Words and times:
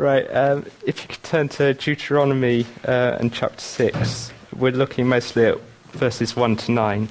Right, 0.00 0.24
um, 0.34 0.64
if 0.86 1.02
you 1.02 1.08
could 1.08 1.22
turn 1.22 1.50
to 1.50 1.74
Deuteronomy 1.74 2.64
uh, 2.88 3.18
and 3.20 3.30
chapter 3.30 3.60
6, 3.60 4.32
we're 4.56 4.72
looking 4.72 5.06
mostly 5.06 5.44
at 5.44 5.58
verses 5.90 6.34
1 6.34 6.56
to 6.56 6.72
9, 6.72 7.10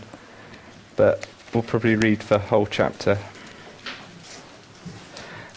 but 0.96 1.28
we'll 1.54 1.62
probably 1.62 1.96
read 1.96 2.22
the 2.22 2.40
whole 2.40 2.66
chapter. 2.66 3.20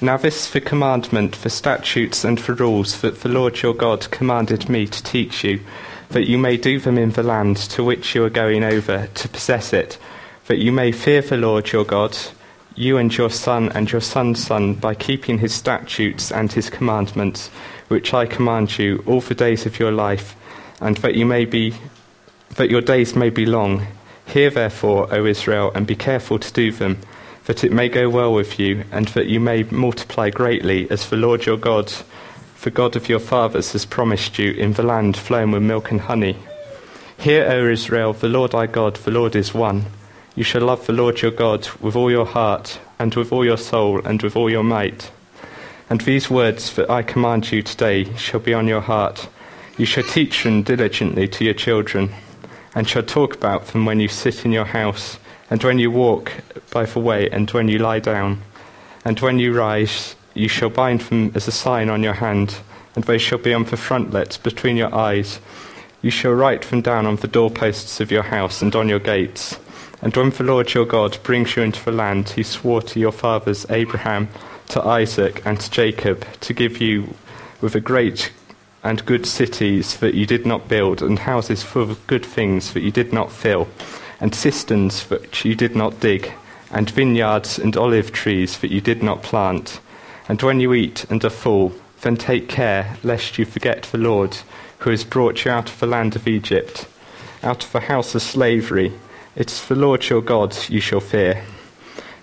Now, 0.02 0.18
this 0.18 0.54
is 0.54 0.62
commandment, 0.62 1.34
for 1.34 1.48
statutes, 1.48 2.22
and 2.22 2.38
for 2.38 2.52
rules 2.52 3.00
that 3.00 3.22
the 3.22 3.30
Lord 3.30 3.62
your 3.62 3.72
God 3.72 4.10
commanded 4.10 4.68
me 4.68 4.86
to 4.88 5.02
teach 5.02 5.42
you, 5.42 5.60
that 6.10 6.28
you 6.28 6.36
may 6.36 6.58
do 6.58 6.78
them 6.78 6.98
in 6.98 7.12
the 7.12 7.22
land 7.22 7.56
to 7.56 7.82
which 7.82 8.14
you 8.14 8.22
are 8.24 8.28
going 8.28 8.62
over 8.62 9.06
to 9.06 9.28
possess 9.30 9.72
it, 9.72 9.96
that 10.48 10.58
you 10.58 10.70
may 10.70 10.92
fear 10.92 11.22
the 11.22 11.38
Lord 11.38 11.72
your 11.72 11.86
God 11.86 12.14
you 12.76 12.96
and 12.96 13.16
your 13.16 13.30
son 13.30 13.70
and 13.70 13.90
your 13.90 14.00
son's 14.00 14.44
son, 14.44 14.74
by 14.74 14.94
keeping 14.94 15.38
his 15.38 15.54
statutes 15.54 16.30
and 16.32 16.52
his 16.52 16.70
commandments, 16.70 17.48
which 17.88 18.14
I 18.14 18.26
command 18.26 18.78
you 18.78 19.02
all 19.06 19.20
the 19.20 19.34
days 19.34 19.66
of 19.66 19.78
your 19.78 19.92
life, 19.92 20.36
and 20.80 20.96
that 20.98 21.14
you 21.14 21.26
may 21.26 21.44
be 21.44 21.74
that 22.56 22.70
your 22.70 22.80
days 22.82 23.16
may 23.16 23.30
be 23.30 23.46
long. 23.46 23.86
Hear 24.26 24.50
therefore, 24.50 25.08
O 25.12 25.24
Israel, 25.24 25.72
and 25.74 25.86
be 25.86 25.96
careful 25.96 26.38
to 26.38 26.52
do 26.52 26.70
them, 26.70 26.98
that 27.46 27.64
it 27.64 27.72
may 27.72 27.88
go 27.88 28.08
well 28.08 28.32
with 28.32 28.58
you, 28.58 28.84
and 28.92 29.08
that 29.08 29.26
you 29.26 29.40
may 29.40 29.62
multiply 29.64 30.30
greatly, 30.30 30.90
as 30.90 31.08
the 31.08 31.16
Lord 31.16 31.46
your 31.46 31.56
God, 31.56 31.92
the 32.62 32.70
God 32.70 32.94
of 32.94 33.08
your 33.08 33.18
fathers, 33.18 33.72
has 33.72 33.84
promised 33.84 34.38
you 34.38 34.52
in 34.52 34.74
the 34.74 34.82
land 34.82 35.16
flowing 35.16 35.50
with 35.50 35.62
milk 35.62 35.90
and 35.90 36.02
honey. 36.02 36.36
Hear, 37.18 37.44
O 37.50 37.70
Israel, 37.70 38.12
the 38.12 38.28
Lord 38.28 38.54
our 38.54 38.66
God, 38.66 38.96
the 38.96 39.10
Lord 39.10 39.34
is 39.34 39.54
one. 39.54 39.86
You 40.34 40.44
shall 40.44 40.62
love 40.62 40.86
the 40.86 40.94
Lord 40.94 41.20
your 41.20 41.30
God 41.30 41.68
with 41.80 41.94
all 41.94 42.10
your 42.10 42.24
heart, 42.24 42.80
and 42.98 43.14
with 43.14 43.32
all 43.32 43.44
your 43.44 43.58
soul, 43.58 44.00
and 44.06 44.22
with 44.22 44.34
all 44.34 44.48
your 44.48 44.62
might. 44.62 45.10
And 45.90 46.00
these 46.00 46.30
words 46.30 46.74
that 46.76 46.88
I 46.88 47.02
command 47.02 47.52
you 47.52 47.62
today 47.62 48.14
shall 48.16 48.40
be 48.40 48.54
on 48.54 48.66
your 48.66 48.80
heart. 48.80 49.28
You 49.76 49.84
shall 49.84 50.04
teach 50.04 50.44
them 50.44 50.62
diligently 50.62 51.28
to 51.28 51.44
your 51.44 51.54
children, 51.54 52.12
and 52.74 52.88
shall 52.88 53.02
talk 53.02 53.34
about 53.34 53.66
them 53.66 53.84
when 53.84 54.00
you 54.00 54.08
sit 54.08 54.46
in 54.46 54.52
your 54.52 54.64
house, 54.64 55.18
and 55.50 55.62
when 55.62 55.78
you 55.78 55.90
walk 55.90 56.32
by 56.70 56.86
the 56.86 57.00
way, 57.00 57.28
and 57.28 57.50
when 57.50 57.68
you 57.68 57.78
lie 57.78 57.98
down. 57.98 58.40
And 59.04 59.20
when 59.20 59.38
you 59.38 59.52
rise, 59.52 60.16
you 60.32 60.48
shall 60.48 60.70
bind 60.70 61.02
them 61.02 61.32
as 61.34 61.46
a 61.46 61.52
sign 61.52 61.90
on 61.90 62.02
your 62.02 62.14
hand, 62.14 62.56
and 62.94 63.04
they 63.04 63.18
shall 63.18 63.38
be 63.38 63.52
on 63.52 63.64
the 63.64 63.76
frontlets 63.76 64.38
between 64.38 64.78
your 64.78 64.94
eyes. 64.94 65.40
You 66.00 66.10
shall 66.10 66.32
write 66.32 66.62
them 66.62 66.80
down 66.80 67.04
on 67.04 67.16
the 67.16 67.28
doorposts 67.28 68.00
of 68.00 68.10
your 68.10 68.22
house 68.22 68.62
and 68.62 68.74
on 68.74 68.88
your 68.88 68.98
gates. 68.98 69.58
And 70.02 70.16
when 70.16 70.30
the 70.30 70.42
Lord 70.42 70.74
your 70.74 70.84
God 70.84 71.16
brings 71.22 71.54
you 71.54 71.62
into 71.62 71.82
the 71.84 71.92
land 71.92 72.30
he 72.30 72.42
swore 72.42 72.82
to 72.82 72.98
your 72.98 73.12
fathers 73.12 73.64
Abraham, 73.70 74.28
to 74.70 74.82
Isaac, 74.84 75.40
and 75.46 75.60
to 75.60 75.70
Jacob, 75.70 76.26
to 76.40 76.52
give 76.52 76.80
you 76.80 77.14
with 77.60 77.76
a 77.76 77.80
great 77.80 78.32
and 78.82 79.06
good 79.06 79.24
cities 79.26 79.98
that 79.98 80.14
you 80.14 80.26
did 80.26 80.44
not 80.44 80.66
build, 80.66 81.02
and 81.02 81.20
houses 81.20 81.62
full 81.62 81.82
of 81.82 82.04
good 82.08 82.26
things 82.26 82.72
that 82.72 82.82
you 82.82 82.90
did 82.90 83.12
not 83.12 83.30
fill, 83.30 83.68
and 84.20 84.34
cisterns 84.34 85.06
that 85.06 85.44
you 85.44 85.54
did 85.54 85.76
not 85.76 86.00
dig, 86.00 86.32
and 86.72 86.90
vineyards 86.90 87.56
and 87.56 87.76
olive 87.76 88.10
trees 88.10 88.58
that 88.58 88.72
you 88.72 88.80
did 88.80 89.04
not 89.04 89.22
plant. 89.22 89.78
And 90.28 90.42
when 90.42 90.58
you 90.58 90.74
eat 90.74 91.04
and 91.10 91.24
are 91.24 91.30
full, 91.30 91.74
then 92.00 92.16
take 92.16 92.48
care 92.48 92.96
lest 93.04 93.38
you 93.38 93.44
forget 93.44 93.82
the 93.84 93.98
Lord, 93.98 94.36
who 94.78 94.90
has 94.90 95.04
brought 95.04 95.44
you 95.44 95.52
out 95.52 95.70
of 95.70 95.78
the 95.78 95.86
land 95.86 96.16
of 96.16 96.26
Egypt, 96.26 96.88
out 97.44 97.62
of 97.62 97.70
the 97.70 97.80
house 97.80 98.16
of 98.16 98.22
slavery 98.22 98.92
it 99.34 99.50
is 99.50 99.66
the 99.66 99.74
Lord 99.74 100.08
your 100.08 100.20
God 100.20 100.56
you 100.68 100.80
shall 100.80 101.00
fear. 101.00 101.44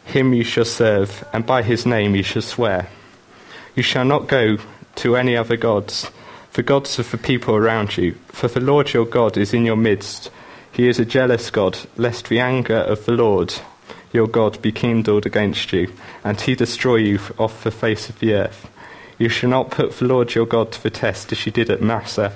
Him 0.06 0.34
you 0.34 0.44
shall 0.44 0.66
serve, 0.66 1.24
and 1.34 1.46
by 1.46 1.64
his 1.64 1.86
name 1.86 2.16
you 2.16 2.24
shall 2.24 2.42
swear. 2.42 2.88
You 3.76 3.84
shall 3.84 4.06
not 4.06 4.28
go 4.28 4.58
to 4.96 5.16
any 5.16 5.36
other 5.36 5.58
gods, 5.58 6.12
the 6.54 6.64
gods 6.64 7.00
of 7.00 7.10
the 7.10 7.18
people 7.18 7.56
around 7.56 7.98
you, 7.98 8.16
for 8.28 8.48
the 8.48 8.60
Lord 8.60 8.94
your 8.94 9.06
God 9.06 9.38
is 9.38 9.54
in 9.54 9.66
your 9.66 9.76
midst. 9.76 10.30
He 10.72 10.88
is 10.88 11.00
a 11.00 11.06
jealous 11.06 11.50
God, 11.50 11.78
lest 11.98 12.30
the 12.30 12.40
anger 12.40 12.78
of 12.78 13.06
the 13.06 13.14
Lord 13.14 13.54
your 14.12 14.28
God 14.28 14.62
be 14.62 14.72
kindled 14.72 15.26
against 15.26 15.74
you, 15.74 15.92
and 16.24 16.40
he 16.40 16.56
destroy 16.56 16.98
you 16.98 17.20
off 17.38 17.64
the 17.64 17.72
face 17.72 18.10
of 18.10 18.20
the 18.20 18.34
earth. 18.34 18.70
You 19.18 19.30
shall 19.30 19.50
not 19.50 19.72
put 19.72 19.94
the 19.94 20.06
Lord 20.06 20.36
your 20.36 20.46
God 20.46 20.72
to 20.74 20.84
the 20.84 20.90
test 20.90 21.32
as 21.32 21.46
you 21.46 21.52
did 21.52 21.70
at 21.70 21.82
Massah. 21.82 22.34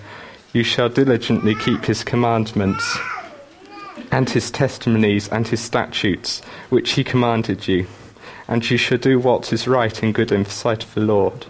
You 0.52 0.64
shall 0.64 0.90
diligently 0.90 1.56
keep 1.56 1.86
his 1.86 2.03
commandments 2.03 2.97
and 4.13 4.29
his 4.29 4.51
testimonies 4.51 5.28
and 5.29 5.47
his 5.47 5.59
statutes, 5.59 6.41
which 6.69 6.91
he 6.91 7.03
commanded 7.03 7.68
you. 7.68 7.88
And 8.47 8.69
you 8.69 8.78
shall 8.78 9.00
do 9.00 9.18
what 9.19 9.51
is 9.51 9.68
right 9.68 10.03
and 10.03 10.13
good 10.13 10.31
in 10.31 10.44
the 10.44 10.51
sight 10.51 10.84
of 10.84 10.94
the 10.94 11.01
Lord, 11.01 11.47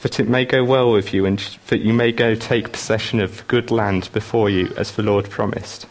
that 0.00 0.18
it 0.18 0.26
may 0.28 0.46
go 0.46 0.64
well 0.64 0.90
with 0.90 1.12
you, 1.12 1.26
and 1.26 1.38
that 1.66 1.80
you 1.80 1.92
may 1.92 2.10
go 2.10 2.34
take 2.34 2.72
possession 2.72 3.20
of 3.20 3.46
good 3.46 3.70
land 3.70 4.08
before 4.14 4.48
you, 4.48 4.72
as 4.78 4.92
the 4.92 5.02
Lord 5.02 5.28
promised. 5.28 5.84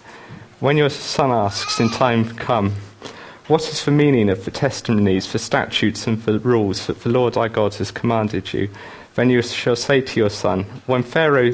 When 0.59 0.75
your 0.75 0.89
son 0.89 1.29
asks 1.29 1.79
in 1.79 1.89
time 1.89 2.33
come, 2.35 2.71
What 3.45 3.69
is 3.69 3.85
the 3.85 3.91
meaning 3.91 4.29
of 4.29 4.43
the 4.43 4.51
testimonies, 4.51 5.31
the 5.31 5.37
statutes, 5.37 6.07
and 6.07 6.19
the 6.23 6.39
rules 6.39 6.87
that 6.87 7.01
the 7.01 7.09
Lord 7.09 7.37
our 7.37 7.49
God 7.49 7.75
has 7.75 7.91
commanded 7.91 8.53
you? 8.53 8.69
Then 9.13 9.29
you 9.29 9.43
shall 9.43 9.75
say 9.75 10.01
to 10.01 10.19
your 10.19 10.31
son, 10.31 10.63
When 10.87 11.03
Pharaoh 11.03 11.53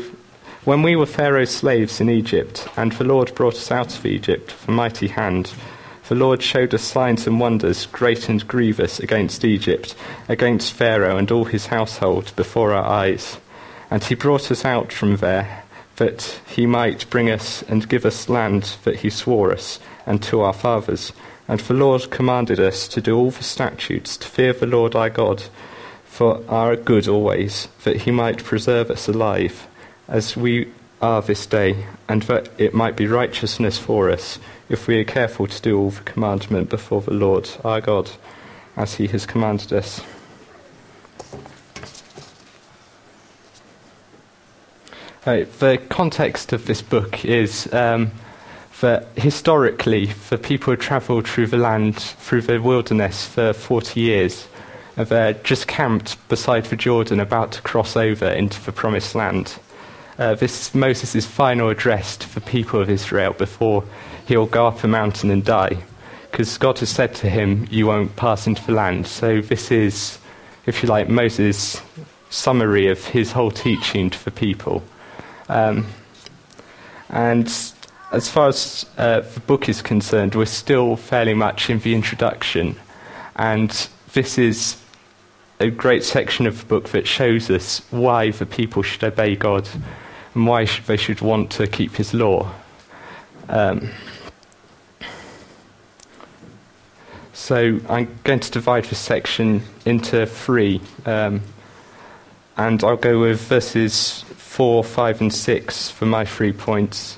when 0.66 0.81
we 0.81 0.96
were 0.96 1.06
Pharaoh's 1.06 1.51
slaves 1.51 2.00
in 2.00 2.09
Egypt, 2.09 2.69
and 2.78 2.94
the 2.94 3.03
Lord 3.03 3.35
brought 3.35 3.56
us 3.56 3.69
out 3.69 3.97
of 3.97 4.06
Egypt 4.06 4.53
with 4.53 4.69
a 4.69 4.72
mighty 4.72 5.09
hand, 5.09 5.51
the 6.07 6.16
Lord 6.16 6.41
showed 6.41 6.74
us 6.74 6.84
signs 6.84 7.28
and 7.28 7.38
wonders, 7.38 7.85
great 7.88 8.29
and 8.29 8.47
grievous, 8.47 8.97
against 9.00 9.44
Egypt, 9.44 9.94
against 10.29 10.72
Pharaoh 10.72 11.18
and 11.18 11.29
all 11.31 11.44
his 11.46 11.66
household, 11.66 12.31
before 12.38 12.72
our 12.72 12.85
eyes. 12.85 13.38
And 13.91 14.06
he 14.06 14.16
brought 14.16 14.52
us 14.52 14.63
out 14.63 14.94
from 14.94 15.18
there, 15.18 15.63
that 15.97 16.40
he 16.47 16.66
might 16.66 17.09
bring 17.09 17.29
us 17.29 17.62
and 17.63 17.90
give 17.90 18.06
us 18.06 18.29
land 18.29 18.78
that 18.85 18.97
he 18.97 19.09
swore 19.09 19.52
us, 19.52 19.79
and 20.06 20.23
to 20.23 20.41
our 20.41 20.53
fathers. 20.53 21.12
And 21.46 21.59
the 21.59 21.73
Lord 21.73 22.09
commanded 22.09 22.62
us 22.62 22.88
to 22.88 23.02
do 23.02 23.18
all 23.18 23.31
the 23.31 23.44
statutes, 23.44 24.16
to 24.16 24.28
fear 24.28 24.53
the 24.53 24.66
Lord 24.66 24.96
our 24.96 25.09
God, 25.09 25.44
for 26.06 26.41
our 26.47 26.78
good 26.78 27.09
always, 27.09 27.68
that 27.84 28.03
he 28.03 28.12
might 28.12 28.46
preserve 28.46 28.90
us 28.90 29.09
alive 29.09 29.68
as 30.08 30.36
we 30.36 30.72
are 31.02 31.22
this 31.22 31.46
day, 31.46 31.86
and 32.08 32.24
that 32.24 32.50
it 32.58 32.74
might 32.74 32.96
be 32.96 33.08
righteousness 33.08 33.78
for 33.78 34.09
us 34.09 34.40
if 34.69 34.88
we 34.88 34.97
are 35.00 35.03
careful 35.03 35.47
to 35.47 35.62
do 35.62 35.78
all 35.78 35.90
the 35.90 36.02
commandment 36.03 36.69
before 36.69 37.02
the 37.02 37.14
Lord 37.14 37.50
our 37.64 37.81
God, 37.81 38.09
as 38.78 38.96
he 38.96 39.08
has 39.08 39.25
commanded 39.25 39.74
us. 39.74 40.02
Right, 45.25 45.52
the 45.59 45.78
context 45.90 46.52
of 46.52 46.66
this 46.66 46.81
book 46.81 47.24
is 47.24 47.72
um, 47.74 48.12
that 48.81 49.08
historically, 49.16 50.08
the 50.30 50.38
people 50.38 50.75
travelled 50.75 51.28
through 51.28 51.47
the 51.47 51.58
land, 51.58 51.97
through 51.97 52.41
the 52.41 52.62
wilderness 52.62 53.25
for 53.25 53.53
40 53.53 54.00
years. 54.00 54.47
And 54.97 55.08
they're 55.08 55.34
just 55.34 55.68
camped 55.68 56.28
beside 56.28 56.66
the 56.66 56.75
Jordan, 56.75 57.20
about 57.20 57.53
to 57.53 57.62
cross 57.62 57.96
over 57.96 58.28
into 58.28 58.62
the 58.64 58.72
promised 58.72 59.16
land 59.16 59.58
uh, 60.18 60.35
this 60.35 60.68
is 60.68 60.75
Moses' 60.75 61.25
final 61.25 61.69
address 61.69 62.18
to 62.18 62.34
the 62.34 62.41
people 62.41 62.79
of 62.79 62.90
Israel 62.90 63.34
before 63.34 63.84
he'll 64.28 64.46
go 64.46 64.68
up 64.68 64.84
a 64.84 64.88
mountain 64.88 65.31
and 65.31 65.44
die. 65.44 65.78
Because 66.29 66.57
God 66.57 66.79
has 66.79 66.90
said 66.90 67.13
to 67.16 67.29
him, 67.29 67.68
You 67.69 67.88
won't 67.88 68.16
pass 68.16 68.47
into 68.47 68.66
the 68.66 68.73
land. 68.73 69.07
So, 69.07 69.41
this 69.41 69.72
is, 69.72 70.19
if 70.66 70.81
you 70.81 70.90
like, 70.90 71.09
Moses' 71.09 71.81
summary 72.29 72.88
of 72.88 73.06
his 73.06 73.31
whole 73.31 73.52
teaching 73.52 74.09
to 74.09 74.25
the 74.25 74.31
people. 74.31 74.84
Um, 75.50 75.88
and 77.09 77.47
as 78.12 78.29
far 78.29 78.47
as 78.47 78.85
uh, 78.97 79.22
the 79.22 79.40
book 79.41 79.69
is 79.69 79.81
concerned, 79.81 80.35
we're 80.35 80.46
still 80.46 80.96
fairly 80.96 81.34
much 81.34 81.69
in 81.69 81.79
the 81.79 81.94
introduction. 81.94 82.75
And 83.35 83.88
this 84.13 84.38
is 84.38 84.78
a 85.59 85.69
great 85.69 86.03
section 86.03 86.47
of 86.47 86.59
the 86.59 86.66
book 86.66 86.90
that 86.90 87.07
shows 87.07 87.50
us 87.50 87.81
why 87.91 88.31
the 88.31 88.46
people 88.46 88.84
should 88.84 89.03
obey 89.03 89.35
God 89.35 89.67
and 90.34 90.47
why 90.47 90.66
they 90.66 90.97
should 90.97 91.22
want 91.22 91.52
to 91.52 91.68
keep 91.68 91.96
his 91.96 92.14
law. 92.14 92.52
Um, 93.50 93.90
so 97.34 97.80
I'm 97.90 98.20
going 98.24 98.40
to 98.40 98.52
divide 98.52 98.85
this 98.85 99.00
section 99.00 99.64
into 99.85 100.26
three, 100.26 100.82
um, 101.06 101.41
and 102.58 102.84
I'll 102.84 102.96
go 102.96 103.20
with 103.20 103.41
verses 103.41 104.24
4, 104.38 104.84
5, 104.84 105.22
and 105.22 105.34
6 105.34 105.90
for 105.90 106.06
my 106.06 106.26
three 106.26 106.53
points, 106.53 107.16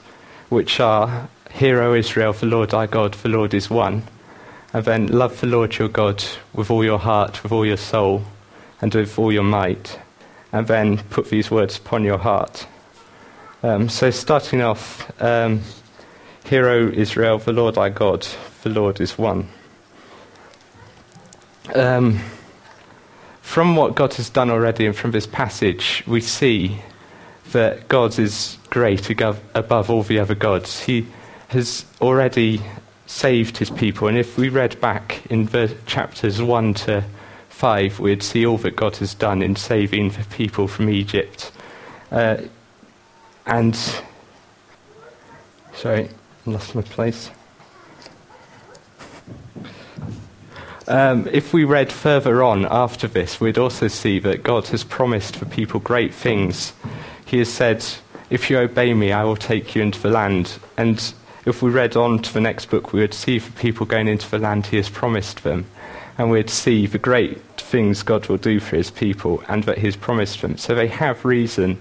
which 0.50 0.80
are 0.80 1.28
Hear, 1.52 1.82
O 1.82 1.94
Israel, 1.94 2.34
the 2.34 2.46
Lord 2.46 2.74
our 2.74 2.88
God, 2.88 3.14
the 3.14 3.30
Lord 3.30 3.54
is 3.54 3.70
one. 3.70 4.04
And 4.74 4.84
then 4.84 5.08
love 5.08 5.40
the 5.40 5.48
Lord 5.48 5.78
your 5.78 5.88
God 5.88 6.22
with 6.54 6.70
all 6.70 6.84
your 6.84 7.00
heart, 7.00 7.44
with 7.44 7.54
all 7.54 7.66
your 7.66 7.78
soul, 7.78 8.24
and 8.82 8.94
with 8.94 9.18
all 9.18 9.32
your 9.32 9.44
might. 9.44 10.00
And 10.52 10.68
then 10.68 10.98
put 10.98 11.30
these 11.30 11.50
words 11.50 11.78
upon 11.78 12.04
your 12.04 12.18
heart. 12.18 12.68
Um, 13.64 13.90
so, 13.90 14.12
starting 14.12 14.62
off, 14.62 15.10
um, 15.22 15.62
Hear, 16.46 16.68
O 16.68 16.90
Israel, 16.90 17.40
the 17.40 17.54
Lord 17.54 17.78
our 17.78 17.90
God, 17.90 18.28
the 18.62 18.70
Lord 18.70 19.02
is 19.02 19.18
one. 19.18 19.48
Um, 21.74 22.20
from 23.42 23.76
what 23.76 23.96
God 23.96 24.14
has 24.16 24.30
done 24.30 24.52
already 24.52 24.86
and 24.86 24.96
from 24.96 25.12
this 25.12 25.26
passage, 25.26 26.04
we 26.06 26.22
see 26.22 26.82
that 27.52 27.88
God 27.88 28.20
is 28.20 28.58
great 28.70 29.10
above 29.10 29.90
all 29.90 30.04
the 30.04 30.20
other 30.20 30.36
gods. 30.36 30.82
He 30.82 31.08
has 31.48 31.86
already 32.02 32.62
saved 33.08 33.58
his 33.58 33.70
people, 33.70 34.08
and 34.08 34.18
if 34.18 34.38
we 34.38 34.50
read 34.50 34.80
back 34.82 35.26
in 35.32 35.46
the 35.48 35.76
chapters 35.88 36.42
1 36.42 36.74
to 36.74 37.04
5, 37.50 38.00
we'd 38.00 38.22
see 38.22 38.46
all 38.46 38.58
that 38.60 38.76
God 38.76 38.98
has 38.98 39.14
done 39.14 39.42
in 39.42 39.56
saving 39.56 40.10
the 40.10 40.26
people 40.26 40.68
from 40.68 40.90
Egypt. 40.90 41.52
Uh, 42.12 42.38
and, 43.46 43.78
sorry, 45.74 46.10
lost 46.46 46.76
my 46.76 46.82
place. 46.82 47.30
Um, 50.88 51.28
if 51.32 51.52
we 51.52 51.64
read 51.64 51.92
further 51.92 52.44
on 52.44 52.66
after 52.66 53.08
this, 53.08 53.40
we'd 53.40 53.58
also 53.58 53.88
see 53.88 54.20
that 54.20 54.44
God 54.44 54.68
has 54.68 54.84
promised 54.84 55.36
for 55.36 55.46
people 55.46 55.80
great 55.80 56.14
things. 56.14 56.74
He 57.26 57.40
has 57.40 57.52
said, 57.52 57.84
If 58.30 58.50
you 58.50 58.60
obey 58.60 58.94
me, 58.94 59.12
I 59.12 59.24
will 59.24 59.36
take 59.36 59.74
you 59.74 59.82
into 59.82 60.00
the 60.00 60.12
land. 60.12 60.60
And 60.78 61.14
if 61.46 61.64
we 61.64 61.72
read 61.72 61.96
on 61.96 62.20
to 62.20 62.34
the 62.34 62.42
next 62.42 62.70
book, 62.70 62.94
we 62.94 63.02
would 63.02 63.16
see 63.16 63.40
for 63.40 63.52
people 63.60 63.88
going 63.88 64.08
into 64.08 64.30
the 64.30 64.38
land 64.38 64.68
he 64.68 64.78
has 64.78 64.90
promised 64.90 65.44
them. 65.44 65.66
And 66.20 66.30
we'd 66.30 66.52
see 66.52 66.86
the 66.86 67.00
great 67.00 67.42
things 67.58 68.04
God 68.04 68.28
will 68.28 68.38
do 68.38 68.60
for 68.60 68.76
his 68.76 68.92
people 68.92 69.44
and 69.48 69.64
that 69.64 69.80
he 69.80 69.88
has 69.88 69.96
promised 69.96 70.42
them. 70.42 70.58
So 70.58 70.76
they 70.76 70.88
have 70.88 71.26
reason 71.26 71.80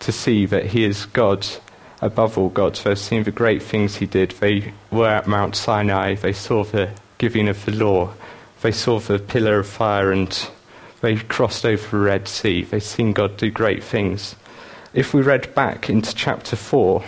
to 0.00 0.12
see 0.12 0.46
that 0.46 0.66
he 0.66 0.84
is 0.84 1.06
God 1.06 1.46
above 2.02 2.36
all 2.36 2.48
gods. 2.48 2.82
They've 2.82 2.98
seen 2.98 3.22
the 3.22 3.30
great 3.30 3.62
things 3.62 3.96
he 3.96 4.06
did. 4.06 4.32
They 4.32 4.72
were 4.90 5.08
at 5.08 5.26
Mount 5.26 5.56
Sinai, 5.56 6.14
they 6.14 6.32
saw 6.32 6.64
the 6.64 6.90
giving 7.18 7.48
of 7.48 7.64
the 7.64 7.72
law 7.72 8.14
they 8.62 8.72
saw 8.72 9.00
the 9.00 9.18
pillar 9.18 9.60
of 9.60 9.66
fire 9.66 10.12
and 10.12 10.48
they 11.00 11.16
crossed 11.16 11.64
over 11.64 11.96
the 11.96 12.04
Red 12.04 12.28
Sea. 12.28 12.62
They've 12.62 12.82
seen 12.82 13.12
God 13.12 13.36
do 13.36 13.50
great 13.50 13.82
things. 13.82 14.36
If 14.92 15.14
we 15.14 15.22
read 15.22 15.54
back 15.54 15.88
into 15.88 16.14
chapter 16.14 16.56
4, 16.56 17.02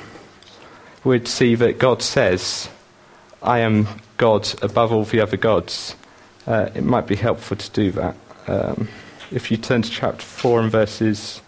we'd 1.04 1.28
see 1.28 1.54
that 1.56 1.78
God 1.78 2.00
says, 2.00 2.70
I 3.42 3.58
am 3.58 3.86
God 4.16 4.48
above 4.62 4.92
all 4.92 5.04
the 5.04 5.20
other 5.20 5.36
gods. 5.36 5.94
Uh, 6.46 6.70
it 6.74 6.84
might 6.84 7.06
be 7.06 7.16
helpful 7.16 7.56
to 7.56 7.70
do 7.70 7.90
that. 7.92 8.16
Um, 8.46 8.88
if 9.30 9.50
you 9.50 9.56
turn 9.56 9.82
to 9.82 9.90
chapter 9.90 10.24
4 10.24 10.60
and 10.60 10.70
verses 10.70 11.42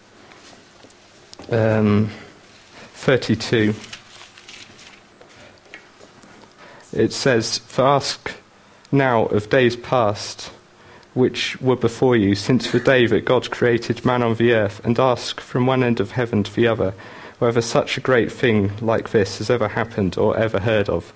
um, 1.51 2.09
32, 2.93 3.73
it 6.93 7.11
says, 7.11 7.57
For 7.59 7.83
ask 7.83 8.31
now 8.91 9.25
of 9.25 9.49
days 9.49 9.75
past 9.75 10.51
which 11.13 11.59
were 11.61 11.75
before 11.77 12.15
you, 12.15 12.35
since 12.35 12.71
the 12.71 12.79
day 12.79 13.05
that 13.07 13.25
God 13.25 13.49
created 13.49 14.05
man 14.05 14.21
on 14.21 14.35
the 14.35 14.53
earth, 14.53 14.83
and 14.83 14.99
ask 14.99 15.39
from 15.39 15.65
one 15.65 15.81
end 15.81 15.99
of 15.99 16.11
heaven 16.11 16.43
to 16.43 16.53
the 16.53 16.67
other 16.67 16.93
whether 17.39 17.61
such 17.61 17.97
a 17.97 18.01
great 18.01 18.31
thing 18.31 18.71
like 18.81 19.09
this 19.09 19.39
has 19.39 19.49
ever 19.49 19.69
happened 19.69 20.17
or 20.17 20.37
ever 20.37 20.59
heard 20.59 20.89
of. 20.89 21.13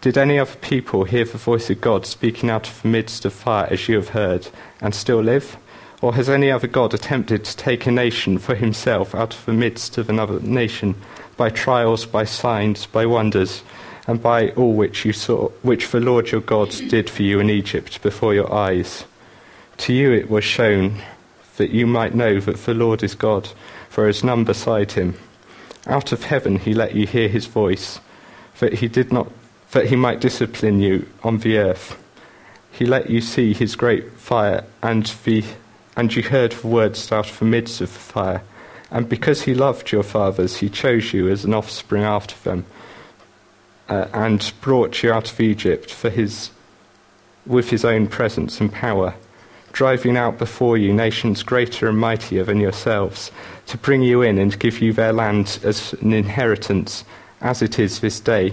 Did 0.00 0.16
any 0.16 0.38
other 0.38 0.56
people 0.56 1.04
hear 1.04 1.24
the 1.24 1.36
voice 1.36 1.68
of 1.68 1.80
God 1.80 2.06
speaking 2.06 2.48
out 2.48 2.68
of 2.68 2.82
the 2.82 2.88
midst 2.88 3.24
of 3.24 3.32
fire 3.32 3.68
as 3.70 3.88
you 3.88 3.96
have 3.96 4.10
heard, 4.10 4.48
and 4.80 4.94
still 4.94 5.20
live? 5.20 5.56
Or 6.00 6.14
has 6.14 6.30
any 6.30 6.50
other 6.50 6.66
God 6.66 6.94
attempted 6.94 7.44
to 7.44 7.56
take 7.56 7.86
a 7.86 7.90
nation 7.90 8.38
for 8.38 8.54
himself 8.54 9.14
out 9.14 9.34
of 9.34 9.44
the 9.44 9.52
midst 9.52 9.98
of 9.98 10.08
another 10.08 10.40
nation 10.40 10.94
by 11.36 11.50
trials, 11.50 12.06
by 12.06 12.24
signs, 12.24 12.86
by 12.86 13.06
wonders? 13.06 13.62
and 14.10 14.20
by 14.20 14.50
all 14.50 14.72
which 14.72 15.04
you 15.04 15.12
saw, 15.12 15.48
which 15.62 15.88
the 15.90 16.00
Lord 16.00 16.32
your 16.32 16.40
God 16.40 16.70
did 16.70 17.08
for 17.08 17.22
you 17.22 17.38
in 17.38 17.48
Egypt 17.48 18.02
before 18.02 18.34
your 18.34 18.52
eyes. 18.52 19.04
To 19.78 19.92
you 19.92 20.12
it 20.12 20.28
was 20.28 20.42
shown 20.42 21.00
that 21.58 21.70
you 21.70 21.86
might 21.86 22.12
know 22.12 22.40
that 22.40 22.56
the 22.56 22.74
Lord 22.74 23.04
is 23.04 23.14
God, 23.14 23.48
for 23.88 24.02
there 24.02 24.08
is 24.08 24.24
none 24.24 24.42
beside 24.42 24.92
him. 24.92 25.16
Out 25.86 26.10
of 26.10 26.24
heaven 26.24 26.58
he 26.58 26.74
let 26.74 26.96
you 26.96 27.06
hear 27.06 27.28
his 27.28 27.46
voice, 27.46 28.00
that 28.58 28.74
he 28.74 28.88
did 28.88 29.12
not 29.12 29.30
that 29.70 29.86
he 29.86 29.94
might 29.94 30.20
discipline 30.20 30.80
you 30.80 31.06
on 31.22 31.38
the 31.38 31.56
earth. 31.56 31.96
He 32.72 32.86
let 32.86 33.10
you 33.10 33.20
see 33.20 33.54
his 33.54 33.76
great 33.76 34.10
fire, 34.14 34.64
and 34.82 35.06
the 35.24 35.44
and 35.96 36.14
you 36.14 36.22
heard 36.22 36.52
the 36.52 36.66
words 36.66 37.10
out 37.12 37.30
of 37.30 37.38
the 37.38 37.44
midst 37.44 37.80
of 37.80 37.92
the 37.92 37.98
fire. 37.98 38.42
And 38.90 39.08
because 39.08 39.42
he 39.42 39.54
loved 39.54 39.92
your 39.92 40.02
fathers, 40.02 40.56
he 40.56 40.68
chose 40.68 41.12
you 41.12 41.28
as 41.28 41.44
an 41.44 41.54
offspring 41.54 42.02
after 42.02 42.36
them 42.42 42.66
uh, 43.88 44.06
and 44.12 44.52
brought 44.60 45.02
you 45.02 45.12
out 45.12 45.30
of 45.30 45.40
Egypt 45.40 45.90
for 45.90 46.10
his, 46.10 46.50
with 47.46 47.70
his 47.70 47.84
own 47.84 48.06
presence 48.06 48.60
and 48.60 48.72
power, 48.72 49.14
driving 49.72 50.16
out 50.16 50.38
before 50.38 50.76
you 50.78 50.92
nations 50.92 51.42
greater 51.42 51.88
and 51.88 51.98
mightier 51.98 52.44
than 52.44 52.60
yourselves, 52.60 53.30
to 53.66 53.76
bring 53.76 54.02
you 54.02 54.22
in 54.22 54.38
and 54.38 54.58
give 54.58 54.80
you 54.80 54.92
their 54.92 55.12
land 55.12 55.60
as 55.62 55.92
an 55.94 56.12
inheritance, 56.12 57.04
as 57.40 57.62
it 57.62 57.78
is 57.78 58.00
this 58.00 58.20
day. 58.20 58.52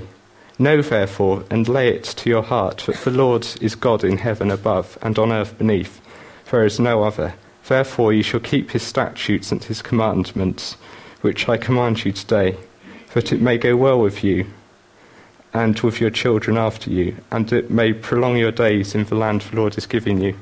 Know 0.60 0.82
therefore 0.82 1.44
and 1.52 1.68
lay 1.68 1.90
it 1.90 2.04
to 2.04 2.30
your 2.30 2.44
heart 2.44 2.84
that 2.88 2.98
the 2.98 3.12
Lord 3.12 3.48
is 3.62 3.76
God 3.76 4.04
in 4.04 4.18
heaven 4.18 4.50
above 4.50 4.98
and 5.04 5.18
on 5.20 5.32
earth 5.32 5.56
beneath. 5.58 6.02
There 6.52 6.66
is 6.66 6.80
no 6.80 7.04
other. 7.04 7.34
Therefore 7.68 8.14
you 8.14 8.24
shall 8.24 8.40
keep 8.40 8.72
his 8.72 8.84
statutes 8.84 9.52
and 9.52 9.64
his 9.64 9.82
commandments, 9.82 10.74
which 11.22 11.50
I 11.50 11.58
command 11.58 12.06
you 12.06 12.12
today, 12.14 12.58
that 13.14 13.34
it 13.34 13.42
may 13.42 13.58
go 13.58 13.76
well 13.76 14.00
with 14.00 14.24
you 14.24 14.48
and 15.54 15.80
with 15.80 16.00
your 16.00 16.10
children 16.10 16.58
after 16.58 16.90
you, 16.90 17.16
and 17.32 17.52
it 17.52 17.70
may 17.70 17.92
prolong 17.92 18.38
your 18.38 18.52
days 18.52 18.96
in 18.96 19.04
the 19.06 19.16
land 19.16 19.42
the 19.42 19.56
Lord 19.56 19.78
is 19.78 19.86
giving 19.86 20.22
you 20.22 20.36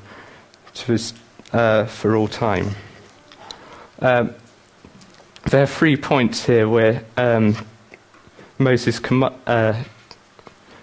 uh, 1.54 1.86
for 1.86 2.16
all 2.16 2.28
time. 2.28 2.75
Um, 4.00 4.34
there 5.50 5.63
are 5.63 5.68
three 5.68 5.96
points 5.96 6.46
here 6.46 6.68
where 6.68 7.04
um, 7.18 7.56
Moses 8.58 9.00
com- 9.00 9.34
uh, 9.48 9.84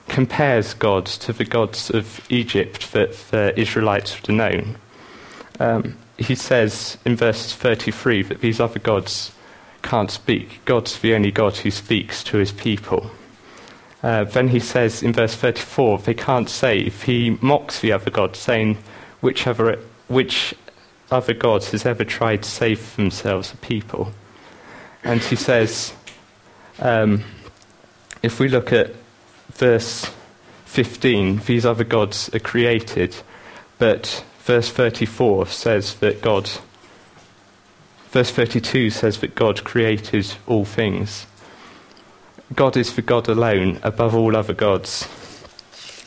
compares 0.08 0.74
God 0.74 1.06
to 1.06 1.32
the 1.32 1.44
gods 1.44 1.90
of 1.90 2.24
Egypt 2.30 2.92
that 2.92 3.12
the 3.30 3.58
Israelites 3.60 4.14
would 4.14 4.26
have 4.28 4.36
known. 4.36 4.76
Um, 5.62 5.96
he 6.18 6.34
says 6.34 6.98
in 7.04 7.14
verse 7.14 7.54
33 7.54 8.22
that 8.24 8.40
these 8.40 8.58
other 8.58 8.80
gods 8.80 9.30
can't 9.82 10.10
speak. 10.10 10.60
God's 10.64 10.98
the 10.98 11.14
only 11.14 11.30
God 11.30 11.56
who 11.58 11.70
speaks 11.70 12.24
to 12.24 12.38
his 12.38 12.50
people. 12.50 13.12
Uh, 14.02 14.24
then 14.24 14.48
he 14.48 14.58
says 14.58 15.04
in 15.04 15.12
verse 15.12 15.36
34, 15.36 15.98
they 15.98 16.14
can't 16.14 16.50
save. 16.50 17.02
He 17.02 17.38
mocks 17.40 17.78
the 17.78 17.92
other 17.92 18.10
gods, 18.10 18.40
saying, 18.40 18.78
which 19.20 19.46
other, 19.46 19.78
which 20.08 20.52
other 21.12 21.32
gods 21.32 21.70
has 21.70 21.86
ever 21.86 22.02
tried 22.02 22.42
to 22.42 22.50
save 22.50 22.96
themselves 22.96 23.52
a 23.52 23.56
people? 23.58 24.12
And 25.04 25.22
he 25.22 25.36
says, 25.36 25.94
um, 26.80 27.22
if 28.20 28.40
we 28.40 28.48
look 28.48 28.72
at 28.72 28.96
verse 29.52 30.10
15, 30.64 31.42
these 31.46 31.64
other 31.64 31.84
gods 31.84 32.34
are 32.34 32.40
created, 32.40 33.14
but 33.78 34.24
verse 34.42 34.70
34 34.70 35.46
says 35.46 35.94
that 35.96 36.20
God, 36.20 36.50
verse 38.10 38.30
32 38.30 38.90
says 38.90 39.18
that 39.18 39.34
God 39.34 39.64
created 39.64 40.34
all 40.46 40.64
things. 40.64 41.26
God 42.54 42.76
is 42.76 42.90
for 42.90 43.02
God 43.02 43.28
alone, 43.28 43.78
above 43.82 44.14
all 44.14 44.36
other 44.36 44.52
gods. 44.52 45.08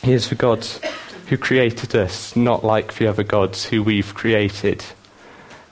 He 0.02 0.12
is 0.12 0.28
for 0.28 0.36
God 0.36 0.64
who 1.28 1.36
created 1.36 1.96
us, 1.96 2.36
not 2.36 2.64
like 2.64 2.94
the 2.94 3.08
other 3.08 3.24
gods 3.24 3.64
who 3.64 3.82
we've 3.82 4.14
created. 4.14 4.84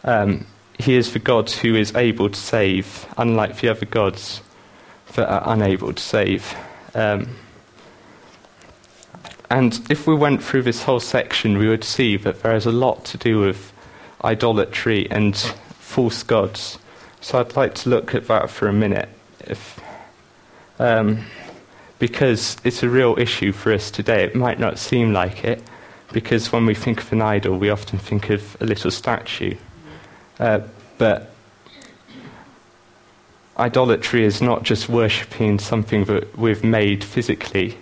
Um, 0.03 0.47
he 0.79 0.97
is 0.97 1.09
for 1.09 1.21
God 1.21 1.51
who 1.51 1.77
is 1.77 1.95
able 1.95 2.31
to 2.31 2.39
save, 2.39 3.07
unlike 3.17 3.61
the 3.61 3.69
other 3.69 3.87
gods 3.87 4.41
that 5.15 5.29
are 5.29 5.53
unable 5.53 5.93
to 5.93 6.03
save. 6.03 6.57
Um, 6.95 7.37
and 9.51 9.81
if 9.91 10.07
we 10.07 10.15
went 10.15 10.43
through 10.43 10.63
this 10.63 10.83
whole 10.85 11.01
section, 11.01 11.59
we 11.59 11.69
would 11.69 11.85
see 11.85 12.17
that 12.17 12.43
there 12.43 12.55
is 12.55 12.67
a 12.67 12.73
lot 12.73 13.05
to 13.07 13.19
do 13.19 13.41
with 13.41 13.73
idolatry 14.25 15.11
and 15.11 15.37
false 15.37 16.23
gods. 16.23 16.79
So 17.21 17.39
I'd 17.39 17.57
like 17.57 17.75
to 17.77 17.89
look 17.89 18.15
at 18.15 18.27
that 18.29 18.51
for 18.51 18.69
a 18.69 18.73
minute, 18.73 19.09
if 19.41 19.81
um, 20.79 21.25
because 21.99 22.57
it's 22.65 22.83
a 22.83 22.89
real 22.89 23.19
issue 23.19 23.53
for 23.53 23.73
us 23.73 23.91
today. 23.91 24.25
It 24.25 24.35
might 24.35 24.59
not 24.59 24.79
seem 24.79 25.13
like 25.13 25.45
it, 25.45 25.63
because 26.13 26.53
when 26.53 26.67
we 26.67 26.75
think 26.75 27.01
of 27.01 27.13
an 27.13 27.23
idol, 27.23 27.57
we 27.57 27.71
often 27.71 27.99
think 27.99 28.31
of 28.31 28.57
a 28.61 28.65
little 28.65 28.91
statue. 28.91 29.57
Uh, 30.39 30.61
but 30.99 31.31
idolatry 33.57 34.25
is 34.25 34.43
not 34.43 34.65
just 34.65 34.89
worshipping 34.89 35.59
something 35.59 36.05
that 36.05 36.37
we've 36.37 36.65
made 36.65 37.05
physically. 37.05 37.79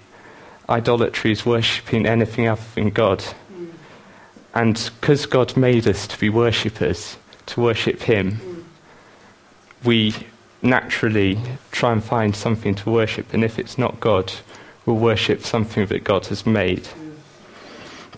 Idolatry 0.69 1.33
is 1.33 1.45
worshipping 1.45 2.07
anything 2.07 2.49
other 2.49 2.63
than 2.75 2.91
God. 2.91 3.25
And 4.55 4.91
because 5.01 5.27
God 5.27 5.57
made 5.57 5.89
us 5.89 6.07
to 6.07 6.19
be 6.19 6.29
worshippers, 6.29 7.17
to 7.47 7.61
worship 7.61 8.03
Him, 8.03 8.67
we 9.83 10.15
naturally 10.63 11.39
try 11.73 11.93
and 11.93 12.05
find 12.05 12.37
something 12.37 12.75
to 12.77 12.91
worship, 12.91 13.33
and 13.35 13.45
if 13.45 13.59
it's 13.59 13.77
not 13.77 14.01
God, 14.01 14.33
we'll 14.87 14.97
worship 14.97 15.43
something 15.43 15.87
that 15.87 16.05
God 16.05 16.27
has 16.27 16.47
made. 16.47 16.89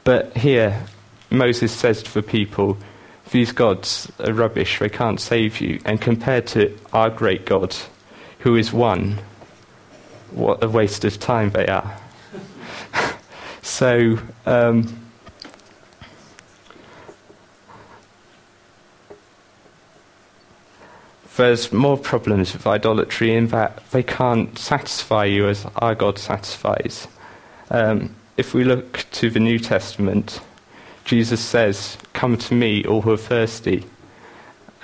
But 0.03 0.37
here, 0.37 0.87
Moses 1.31 1.73
says 1.73 2.03
to 2.03 2.15
the 2.15 2.23
people, 2.23 2.77
these 3.31 3.53
gods 3.53 4.13
are 4.21 4.33
rubbish, 4.33 4.79
they 4.79 4.91
can't 4.91 5.19
save 5.19 5.61
you. 5.61 5.81
And 5.85 6.01
compared 6.01 6.47
to 6.49 6.77
our 6.93 7.09
great 7.09 7.47
God, 7.47 7.75
who 8.41 8.55
is 8.57 8.73
one, 8.73 9.19
what 10.31 10.63
a 10.63 10.69
waste 10.69 11.05
of 11.05 11.19
time 11.19 11.51
they 11.51 11.67
are. 11.67 11.99
So, 13.75 14.21
um, 14.47 14.87
there's 21.37 21.73
more 21.73 21.99
problems 21.99 22.53
with 22.53 22.69
idolatry 22.69 23.35
in 23.35 23.49
that 23.49 23.83
they 23.91 24.05
can't 24.05 24.57
satisfy 24.57 25.25
you 25.25 25.49
as 25.49 25.67
our 25.75 25.97
God 25.97 26.21
satisfies. 26.21 27.09
Um, 27.69 28.15
if 28.37 28.55
we 28.55 28.63
look 28.63 29.07
to 29.11 29.29
the 29.29 29.41
New 29.41 29.59
Testament, 29.59 30.41
Jesus 31.05 31.41
says, 31.41 31.99
Come 32.13 32.37
to 32.37 32.55
me, 32.55 32.85
all 32.85 33.03
who 33.03 33.11
are 33.11 33.17
thirsty, 33.17 33.87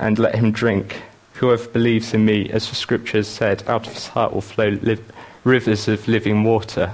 and 0.01 0.19
let 0.19 0.35
him 0.35 0.51
drink. 0.51 1.01
Whoever 1.35 1.69
believes 1.69 2.13
in 2.13 2.25
me, 2.25 2.51
as 2.51 2.69
the 2.69 2.75
scriptures 2.75 3.29
said, 3.29 3.63
out 3.69 3.87
of 3.87 3.95
his 3.95 4.09
heart 4.09 4.33
will 4.33 4.41
flow 4.41 4.71
li- 4.83 4.99
rivers 5.45 5.87
of 5.87 6.09
living 6.09 6.43
water. 6.43 6.93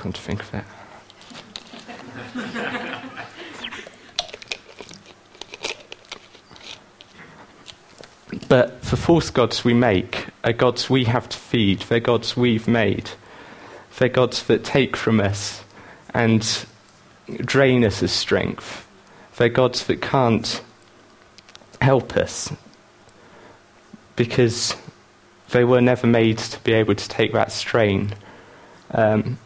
Can't 0.00 0.16
think 0.16 0.40
of 0.40 0.54
it. 0.54 0.64
But 8.48 8.80
the 8.82 8.96
false 8.96 9.28
gods 9.28 9.62
we 9.62 9.74
make 9.74 10.28
are 10.42 10.54
gods 10.54 10.88
we 10.88 11.04
have 11.04 11.28
to 11.28 11.36
feed. 11.36 11.80
They're 11.80 12.00
gods 12.00 12.34
we've 12.34 12.66
made. 12.66 13.10
They're 13.98 14.08
gods 14.08 14.44
that 14.44 14.64
take 14.64 14.96
from 14.96 15.20
us 15.20 15.62
and 16.14 16.64
drain 17.26 17.84
us 17.84 18.00
of 18.00 18.08
strength. 18.08 18.88
They're 19.36 19.50
gods 19.50 19.84
that 19.84 20.00
can't 20.00 20.62
help 21.82 22.16
us 22.16 22.50
because 24.16 24.74
they 25.50 25.64
were 25.64 25.82
never 25.82 26.06
made 26.06 26.38
to 26.38 26.58
be 26.60 26.72
able 26.72 26.94
to 26.94 27.08
take 27.08 27.34
that 27.34 27.52
strain. 27.52 28.14
Um, 28.92 29.38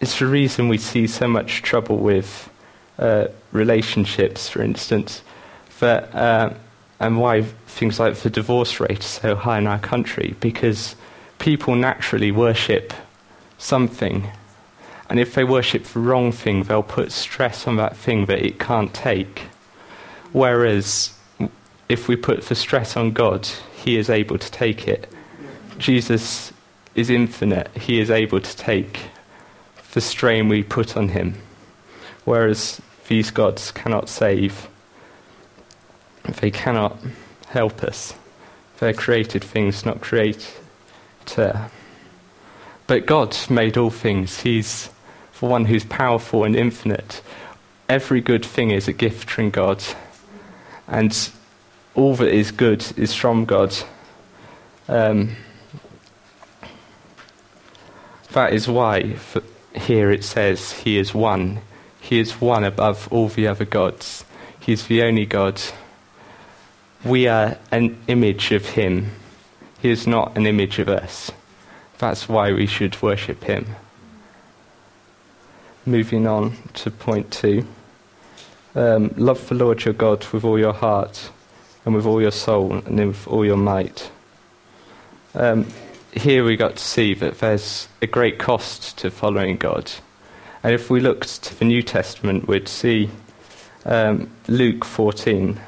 it's 0.00 0.18
the 0.18 0.26
reason 0.26 0.68
we 0.68 0.78
see 0.78 1.06
so 1.06 1.28
much 1.28 1.62
trouble 1.62 1.98
with 1.98 2.50
uh, 2.98 3.28
relationships, 3.52 4.48
for 4.48 4.62
instance, 4.62 5.22
that. 5.80 6.14
Uh, 6.14 6.54
and 7.00 7.18
why 7.18 7.42
things 7.42 8.00
like 8.00 8.16
the 8.16 8.30
divorce 8.30 8.80
rate 8.80 9.00
are 9.00 9.02
so 9.02 9.36
high 9.36 9.58
in 9.58 9.66
our 9.66 9.78
country 9.78 10.34
because 10.40 10.96
people 11.38 11.74
naturally 11.76 12.32
worship 12.32 12.92
something. 13.56 14.28
And 15.08 15.20
if 15.20 15.34
they 15.34 15.44
worship 15.44 15.84
the 15.84 16.00
wrong 16.00 16.32
thing, 16.32 16.64
they'll 16.64 16.82
put 16.82 17.12
stress 17.12 17.66
on 17.66 17.76
that 17.76 17.96
thing 17.96 18.26
that 18.26 18.44
it 18.44 18.58
can't 18.58 18.92
take. 18.92 19.42
Whereas 20.32 21.14
if 21.88 22.08
we 22.08 22.16
put 22.16 22.42
the 22.42 22.54
stress 22.54 22.96
on 22.96 23.12
God, 23.12 23.46
He 23.76 23.96
is 23.96 24.10
able 24.10 24.38
to 24.38 24.50
take 24.50 24.88
it. 24.88 25.10
Jesus 25.78 26.52
is 26.94 27.08
infinite, 27.08 27.68
He 27.76 28.00
is 28.00 28.10
able 28.10 28.40
to 28.40 28.56
take 28.56 29.10
the 29.92 30.00
strain 30.00 30.48
we 30.48 30.62
put 30.62 30.96
on 30.96 31.10
Him. 31.10 31.34
Whereas 32.24 32.80
these 33.08 33.30
gods 33.30 33.70
cannot 33.70 34.08
save. 34.08 34.68
They 36.40 36.50
cannot 36.50 36.98
help 37.48 37.82
us. 37.82 38.14
They're 38.78 38.92
created 38.92 39.42
things, 39.42 39.86
not 39.86 40.00
created. 40.00 40.46
But 42.86 43.06
God 43.06 43.36
made 43.50 43.76
all 43.76 43.90
things. 43.90 44.40
He's 44.40 44.90
the 45.40 45.46
one 45.46 45.66
who's 45.66 45.84
powerful 45.84 46.44
and 46.44 46.56
infinite. 46.56 47.22
Every 47.88 48.20
good 48.20 48.44
thing 48.44 48.70
is 48.70 48.88
a 48.88 48.92
gift 48.92 49.30
from 49.30 49.50
God. 49.50 49.82
And 50.86 51.30
all 51.94 52.14
that 52.16 52.34
is 52.34 52.50
good 52.50 52.84
is 52.96 53.14
from 53.14 53.44
God. 53.44 53.74
Um, 54.88 55.36
that 58.32 58.52
is 58.52 58.68
why 58.68 59.16
here 59.74 60.10
it 60.10 60.24
says 60.24 60.72
he 60.72 60.98
is 60.98 61.14
one. 61.14 61.60
He 62.00 62.20
is 62.20 62.40
one 62.40 62.64
above 62.64 63.08
all 63.12 63.28
the 63.28 63.46
other 63.46 63.64
gods. 63.64 64.24
He's 64.60 64.86
the 64.86 65.02
only 65.02 65.26
God 65.26 65.60
we 67.04 67.28
are 67.28 67.56
an 67.70 67.96
image 68.08 68.50
of 68.52 68.66
Him. 68.70 69.12
He 69.80 69.90
is 69.90 70.06
not 70.06 70.36
an 70.36 70.46
image 70.46 70.78
of 70.78 70.88
us. 70.88 71.30
That's 71.98 72.28
why 72.28 72.52
we 72.52 72.66
should 72.66 73.00
worship 73.00 73.44
Him. 73.44 73.76
Moving 75.86 76.26
on 76.26 76.56
to 76.74 76.90
point 76.90 77.30
two. 77.30 77.66
Um, 78.74 79.14
love 79.16 79.48
the 79.48 79.54
Lord 79.54 79.84
your 79.84 79.94
God 79.94 80.26
with 80.32 80.44
all 80.44 80.58
your 80.58 80.72
heart 80.72 81.30
and 81.84 81.94
with 81.94 82.04
all 82.04 82.20
your 82.20 82.30
soul 82.30 82.74
and 82.74 83.08
with 83.08 83.26
all 83.26 83.44
your 83.44 83.56
might. 83.56 84.10
Um, 85.34 85.66
here 86.12 86.44
we 86.44 86.56
got 86.56 86.76
to 86.76 86.82
see 86.82 87.14
that 87.14 87.38
there's 87.38 87.88
a 88.02 88.06
great 88.06 88.38
cost 88.38 88.98
to 88.98 89.10
following 89.10 89.56
God. 89.56 89.90
And 90.62 90.74
if 90.74 90.90
we 90.90 91.00
looked 91.00 91.42
to 91.44 91.58
the 91.58 91.64
New 91.64 91.82
Testament, 91.82 92.48
we'd 92.48 92.68
see 92.68 93.10
um, 93.84 94.30
Luke 94.48 94.84
14 94.84 95.60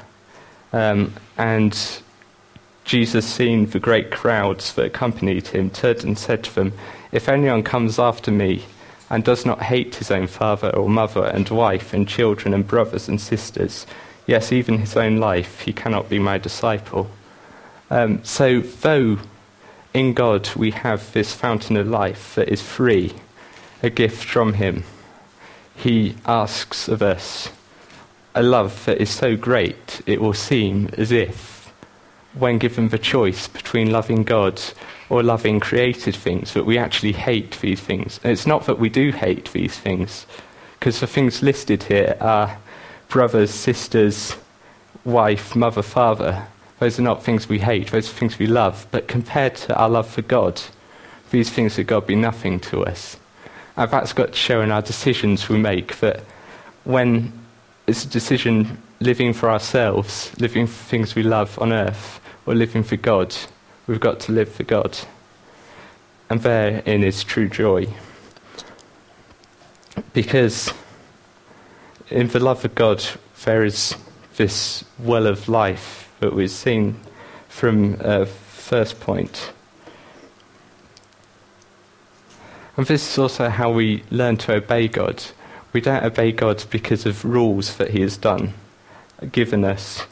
um, 0.73 1.13
and 1.37 2.01
Jesus, 2.83 3.25
seeing 3.25 3.67
the 3.67 3.79
great 3.79 4.11
crowds 4.11 4.73
that 4.73 4.85
accompanied 4.85 5.47
him, 5.47 5.69
turned 5.69 6.03
and 6.03 6.17
said 6.17 6.43
to 6.45 6.55
them, 6.55 6.73
If 7.11 7.29
anyone 7.29 7.63
comes 7.63 7.99
after 7.99 8.31
me 8.31 8.65
and 9.09 9.23
does 9.23 9.45
not 9.45 9.61
hate 9.61 9.95
his 9.95 10.11
own 10.11 10.27
father 10.27 10.75
or 10.75 10.89
mother 10.89 11.25
and 11.25 11.47
wife 11.49 11.93
and 11.93 12.07
children 12.07 12.53
and 12.53 12.67
brothers 12.67 13.07
and 13.07 13.21
sisters, 13.21 13.85
yes, 14.25 14.51
even 14.51 14.79
his 14.79 14.97
own 14.97 15.17
life, 15.17 15.61
he 15.61 15.73
cannot 15.73 16.09
be 16.09 16.19
my 16.19 16.37
disciple. 16.37 17.09
Um, 17.89 18.23
so, 18.23 18.61
though 18.61 19.19
in 19.93 20.13
God 20.13 20.49
we 20.55 20.71
have 20.71 21.11
this 21.13 21.33
fountain 21.33 21.77
of 21.77 21.87
life 21.87 22.35
that 22.35 22.49
is 22.49 22.61
free, 22.61 23.13
a 23.83 23.89
gift 23.89 24.23
from 24.23 24.53
him, 24.53 24.83
he 25.75 26.15
asks 26.25 26.87
of 26.87 27.01
us 27.01 27.49
a 28.33 28.43
love 28.43 28.85
that 28.85 29.01
is 29.01 29.09
so 29.09 29.35
great 29.35 30.01
it 30.05 30.21
will 30.21 30.33
seem 30.33 30.89
as 30.97 31.11
if, 31.11 31.73
when 32.33 32.57
given 32.57 32.89
the 32.89 32.99
choice 32.99 33.47
between 33.47 33.91
loving 33.91 34.23
God 34.23 34.61
or 35.09 35.21
loving 35.21 35.59
created 35.59 36.15
things, 36.15 36.53
that 36.53 36.65
we 36.65 36.77
actually 36.77 37.11
hate 37.11 37.59
these 37.59 37.81
things. 37.81 38.19
And 38.23 38.31
it's 38.31 38.47
not 38.47 38.65
that 38.67 38.79
we 38.79 38.87
do 38.87 39.11
hate 39.11 39.51
these 39.51 39.77
things, 39.77 40.25
because 40.79 41.01
the 41.01 41.07
things 41.07 41.43
listed 41.43 41.83
here 41.83 42.15
are 42.21 42.57
brothers, 43.09 43.51
sisters, 43.51 44.37
wife, 45.03 45.53
mother, 45.55 45.81
father. 45.81 46.47
Those 46.81 46.97
are 46.97 47.03
not 47.03 47.21
things 47.21 47.47
we 47.47 47.59
hate, 47.59 47.91
those 47.91 48.09
are 48.09 48.13
things 48.13 48.39
we 48.39 48.47
love. 48.47 48.87
But 48.89 49.07
compared 49.07 49.53
to 49.57 49.75
our 49.77 49.87
love 49.87 50.09
for 50.09 50.23
God, 50.23 50.59
these 51.29 51.47
things 51.47 51.77
of 51.77 51.85
God 51.85 52.07
be 52.07 52.15
nothing 52.15 52.59
to 52.61 52.83
us. 52.83 53.17
And 53.77 53.91
that's 53.91 54.13
got 54.13 54.29
to 54.29 54.35
show 54.35 54.61
in 54.61 54.71
our 54.71 54.81
decisions 54.81 55.47
we 55.47 55.59
make 55.59 55.99
that 55.99 56.21
when 56.83 57.33
it's 57.85 58.03
a 58.03 58.09
decision 58.09 58.81
living 58.99 59.31
for 59.31 59.51
ourselves, 59.51 60.31
living 60.39 60.65
for 60.65 60.83
things 60.85 61.13
we 61.13 61.21
love 61.21 61.59
on 61.59 61.71
earth, 61.71 62.19
or 62.47 62.55
living 62.55 62.81
for 62.81 62.95
God. 62.95 63.35
We've 63.85 63.99
got 63.99 64.19
to 64.21 64.31
live 64.31 64.51
for 64.51 64.63
God. 64.63 64.97
And 66.31 66.41
therein 66.41 67.03
is 67.03 67.23
true 67.23 67.47
joy. 67.47 67.89
Because 70.13 70.73
in 72.09 72.29
the 72.29 72.39
love 72.39 72.65
of 72.65 72.73
God, 72.73 73.03
there 73.45 73.63
is 73.63 73.95
this 74.35 74.83
well 74.97 75.27
of 75.27 75.47
life 75.47 76.07
that 76.21 76.33
we've 76.33 76.51
seen 76.51 76.99
from 77.49 77.97
uh, 77.99 78.25
first 78.25 78.99
point. 78.99 79.51
And 82.77 82.85
this 82.85 83.11
is 83.11 83.17
also 83.17 83.49
how 83.49 83.71
we 83.71 84.03
learn 84.09 84.37
to 84.37 84.53
obey 84.53 84.87
God. 84.87 85.23
We 85.73 85.81
don't 85.81 86.03
obey 86.03 86.31
God 86.31 86.63
because 86.69 87.05
of 87.05 87.25
rules 87.25 87.75
that 87.77 87.89
He 87.89 88.01
has 88.01 88.17
done, 88.17 88.53
given 89.31 89.65
us, 89.65 90.05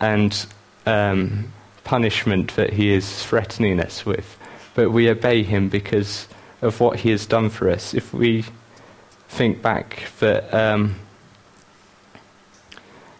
and 0.00 0.46
um, 0.84 1.52
punishment 1.84 2.56
that 2.56 2.72
He 2.72 2.92
is 2.92 3.24
threatening 3.24 3.80
us 3.80 4.04
with, 4.04 4.36
but 4.74 4.90
we 4.90 5.08
obey 5.08 5.42
Him 5.42 5.68
because 5.68 6.26
of 6.60 6.80
what 6.80 7.00
He 7.00 7.10
has 7.10 7.24
done 7.24 7.50
for 7.50 7.70
us. 7.70 7.94
If 7.94 8.12
we 8.12 8.44
think 9.28 9.62
back 9.62 10.04
that 10.18 10.52
um, 10.52 10.96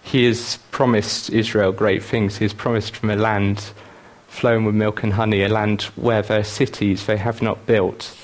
He 0.05 0.27
has 0.27 0.59
promised 0.71 1.31
Israel 1.31 1.73
great 1.73 2.05
things, 2.05 2.37
He 2.37 2.45
has 2.45 2.53
promised 2.53 3.01
them 3.01 3.11
a 3.11 3.17
land 3.17 3.73
flowing 4.29 4.65
with 4.65 4.75
milk 4.75 5.03
and 5.03 5.15
honey, 5.15 5.43
a 5.43 5.49
land 5.49 5.83
where 5.97 6.23
their 6.23 6.45
cities 6.45 7.07
they 7.07 7.17
have 7.17 7.41
not 7.41 7.67
built, 7.67 8.17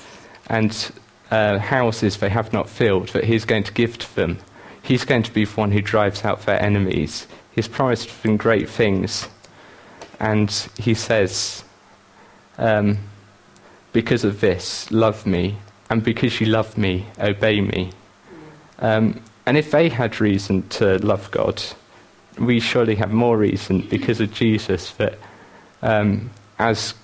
and 0.49 0.93
uh, 1.31 1.59
houses 1.59 2.19
they 2.19 2.29
have 2.29 2.53
not 2.53 2.69
filled 2.69 3.09
that 3.09 3.25
he's 3.25 3.45
going 3.45 3.63
to 3.63 3.73
give 3.73 3.97
to 3.99 4.15
them. 4.17 4.39
He's 4.83 5.05
going 5.05 5.23
to 5.23 5.33
be 5.33 5.45
the 5.45 5.53
one 5.53 5.71
who 5.71 5.81
drives 5.81 6.25
out 6.25 6.43
their 6.43 6.61
enemies. 6.61 7.27
He's 7.53 7.69
promised 7.69 8.23
them 8.23 8.37
great 8.37 8.69
things. 8.69 9.29
And 10.19 10.51
he 10.77 10.95
says, 10.95 11.65
um, 12.59 12.99
Because 13.93 14.25
of 14.25 14.41
this, 14.41 14.91
love 14.91 15.27
me. 15.27 15.57
And 15.89 16.03
because 16.03 16.41
you 16.41 16.47
love 16.47 16.77
me, 16.77 17.07
obey 17.19 17.61
me. 17.61 17.93
Um, 18.79 19.23
and 19.47 19.57
if 19.57 19.71
they 19.71 19.89
had 19.89 20.21
reason 20.21 20.69
to 20.71 20.99
love 20.99 21.31
God, 21.31 21.63
we 22.39 22.61
surely 22.61 22.95
have 22.97 23.13
more 23.13 23.37
reason 23.37 23.81
because 23.83 24.21
of 24.21 24.33
Jesus 24.33 24.93
that 24.93 25.19
um, 25.83 26.31
as 26.59 26.95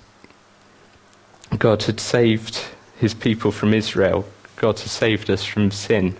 God 1.57 1.83
had 1.83 1.99
saved 1.99 2.65
his 2.99 3.13
people 3.13 3.51
from 3.51 3.73
Israel, 3.73 4.25
God 4.55 4.79
has 4.79 4.91
saved 4.91 5.29
us 5.29 5.43
from 5.43 5.71
sin 5.71 6.15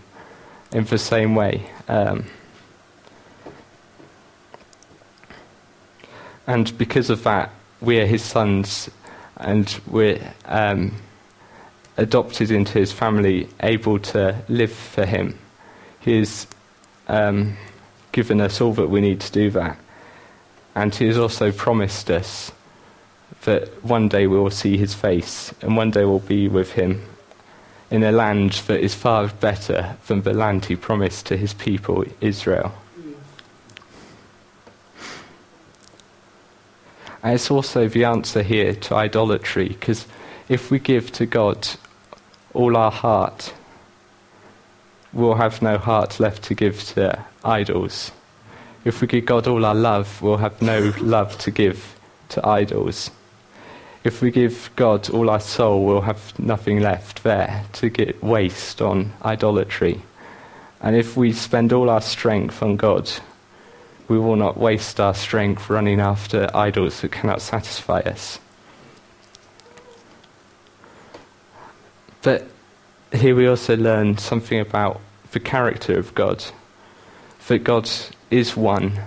in 0.71 0.85
the 0.85 0.97
same 0.97 1.35
way. 1.35 1.69
Um, 1.87 2.25
and 6.45 6.77
because 6.77 7.09
of 7.09 7.23
that, 7.23 7.51
we 7.81 7.99
are 7.99 8.05
his 8.05 8.23
sons 8.23 8.89
and 9.37 9.79
we're 9.87 10.33
um, 10.45 10.93
adopted 11.97 12.51
into 12.51 12.79
his 12.79 12.91
family, 12.91 13.49
able 13.61 13.99
to 13.99 14.43
live 14.47 14.71
for 14.71 15.05
him. 15.05 15.37
He 16.07 16.19
has 16.19 16.47
um, 17.09 17.57
given 18.13 18.39
us 18.39 18.61
all 18.61 18.71
that 18.75 18.87
we 18.87 19.01
need 19.01 19.19
to 19.19 19.31
do 19.33 19.49
that. 19.49 19.77
And 20.73 20.95
he 20.95 21.05
has 21.07 21.17
also 21.17 21.51
promised 21.51 22.09
us 22.09 22.53
that 23.43 23.83
one 23.83 24.07
day 24.07 24.25
we 24.25 24.39
will 24.39 24.49
see 24.49 24.77
his 24.77 24.93
face 24.93 25.53
and 25.61 25.75
one 25.75 25.91
day 25.91 26.05
we'll 26.05 26.19
be 26.19 26.47
with 26.47 26.71
him 26.71 27.03
in 27.91 28.03
a 28.03 28.13
land 28.13 28.53
that 28.67 28.79
is 28.79 28.95
far 28.95 29.27
better 29.27 29.97
than 30.07 30.21
the 30.21 30.31
land 30.31 30.63
he 30.63 30.77
promised 30.77 31.25
to 31.25 31.35
his 31.35 31.53
people, 31.53 32.05
Israel. 32.21 32.71
And 37.21 37.33
it's 37.33 37.51
also 37.51 37.89
the 37.89 38.05
answer 38.05 38.43
here 38.43 38.73
to 38.73 38.95
idolatry, 38.95 39.67
because 39.67 40.07
if 40.47 40.71
we 40.71 40.79
give 40.79 41.11
to 41.11 41.25
God 41.25 41.67
all 42.53 42.77
our 42.77 42.91
heart, 42.91 43.53
we'll 45.17 45.33
have 45.33 45.61
no 45.63 45.79
heart 45.79 46.19
left 46.19 46.43
to 46.43 46.53
give 46.53 46.83
to 46.83 47.25
idols. 47.43 48.11
If 48.85 49.01
we 49.01 49.07
give 49.07 49.25
God 49.25 49.47
all 49.47 49.65
our 49.65 49.75
love, 49.75 50.21
we'll 50.21 50.37
have 50.37 50.61
no 50.61 50.93
love 50.99 51.37
to 51.39 51.51
give 51.51 51.97
to 52.29 52.47
idols. 52.47 53.09
If 54.03 54.21
we 54.21 54.29
give 54.29 54.69
God 54.75 55.09
all 55.09 55.29
our 55.29 55.39
soul, 55.39 55.83
we'll 55.83 56.01
have 56.01 56.37
nothing 56.39 56.79
left 56.79 57.23
there 57.23 57.65
to 57.73 57.89
get 57.89 58.23
waste 58.23 58.79
on 58.81 59.11
idolatry. 59.25 60.01
And 60.81 60.95
if 60.95 61.17
we 61.17 61.33
spend 61.33 61.73
all 61.73 61.89
our 61.89 62.01
strength 62.01 62.61
on 62.61 62.77
God, 62.77 63.11
we 64.07 64.19
will 64.19 64.35
not 64.35 64.55
waste 64.55 64.99
our 64.99 65.15
strength 65.15 65.67
running 65.67 65.99
after 65.99 66.47
idols 66.55 67.01
that 67.01 67.11
cannot 67.11 67.41
satisfy 67.41 68.01
us. 68.01 68.39
But 72.21 72.47
here 73.11 73.35
we 73.35 73.47
also 73.47 73.75
learn 73.75 74.17
something 74.19 74.59
about 74.59 75.01
the 75.37 75.49
character 75.49 75.99
of 75.99 76.15
God. 76.15 76.43
That 77.47 77.59
God 77.59 77.87
is 78.31 78.57
one, 78.57 78.99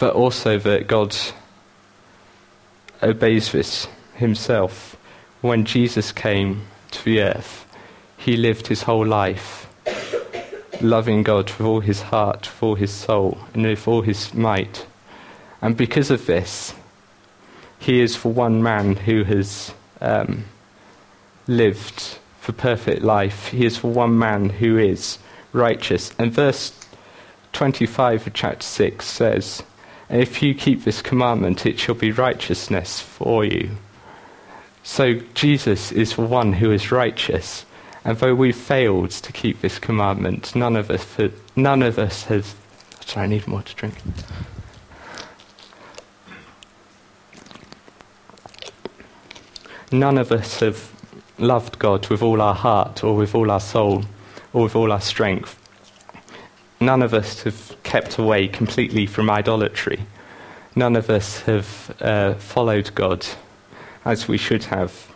but 0.00 0.14
also 0.14 0.58
that 0.58 0.88
God 0.88 1.16
obeys 3.00 3.52
this 3.52 3.86
himself. 4.16 4.96
When 5.42 5.64
Jesus 5.64 6.10
came 6.10 6.66
to 6.90 7.04
the 7.04 7.22
earth, 7.22 7.66
he 8.16 8.36
lived 8.36 8.66
his 8.66 8.82
whole 8.82 9.06
life 9.06 9.68
loving 10.80 11.22
God 11.22 11.46
with 11.52 11.60
all 11.60 11.80
his 11.80 12.02
heart, 12.02 12.50
with 12.50 12.62
all 12.62 12.74
his 12.74 12.90
soul, 12.90 13.38
and 13.54 13.62
with 13.62 13.86
all 13.86 14.02
his 14.02 14.34
might. 14.34 14.86
And 15.62 15.76
because 15.76 16.10
of 16.10 16.26
this, 16.26 16.74
he 17.78 18.00
is 18.00 18.16
for 18.16 18.32
one 18.32 18.60
man 18.60 18.96
who 18.96 19.22
has 19.22 19.72
um, 20.00 20.46
lived 21.46 22.18
for 22.46 22.52
perfect 22.52 23.02
life. 23.02 23.48
He 23.48 23.66
is 23.66 23.76
for 23.76 23.90
one 23.90 24.16
man 24.16 24.50
who 24.50 24.78
is 24.78 25.18
righteous. 25.52 26.12
And 26.16 26.30
verse 26.30 26.72
25 27.52 28.28
of 28.28 28.34
chapter 28.34 28.64
6 28.64 29.04
says, 29.04 29.64
if 30.08 30.40
you 30.44 30.54
keep 30.54 30.84
this 30.84 31.02
commandment, 31.02 31.66
it 31.66 31.80
shall 31.80 31.96
be 31.96 32.12
righteousness 32.12 33.00
for 33.00 33.44
you. 33.44 33.70
So 34.84 35.14
Jesus 35.34 35.90
is 35.90 36.12
for 36.12 36.24
one 36.24 36.52
who 36.52 36.70
is 36.70 36.92
righteous. 36.92 37.66
And 38.04 38.16
though 38.18 38.36
we've 38.36 38.56
failed 38.56 39.10
to 39.10 39.32
keep 39.32 39.60
this 39.60 39.80
commandment, 39.80 40.54
none 40.54 40.76
of 40.76 40.88
us, 40.88 41.04
none 41.56 41.82
of 41.82 41.98
us 41.98 42.26
has. 42.26 42.54
Sorry, 43.04 43.24
I 43.24 43.26
need 43.26 43.48
more 43.48 43.62
to 43.62 43.74
drink. 43.74 43.96
None 49.90 50.18
of 50.18 50.30
us 50.30 50.60
have 50.60 50.95
loved 51.38 51.78
God 51.78 52.08
with 52.08 52.22
all 52.22 52.40
our 52.40 52.54
heart, 52.54 53.04
or 53.04 53.16
with 53.16 53.34
all 53.34 53.50
our 53.50 53.60
soul, 53.60 54.04
or 54.52 54.64
with 54.64 54.76
all 54.76 54.92
our 54.92 55.00
strength 55.00 55.58
none 56.80 57.02
of 57.02 57.14
us 57.14 57.42
have 57.42 57.76
kept 57.82 58.18
away 58.18 58.48
completely 58.48 59.06
from 59.06 59.30
idolatry. 59.30 60.00
None 60.74 60.96
of 60.96 61.08
us 61.08 61.40
have 61.42 61.96
uh, 62.00 62.34
followed 62.34 62.94
God 62.94 63.26
as 64.04 64.28
we 64.28 64.36
should 64.36 64.64
have. 64.64 65.08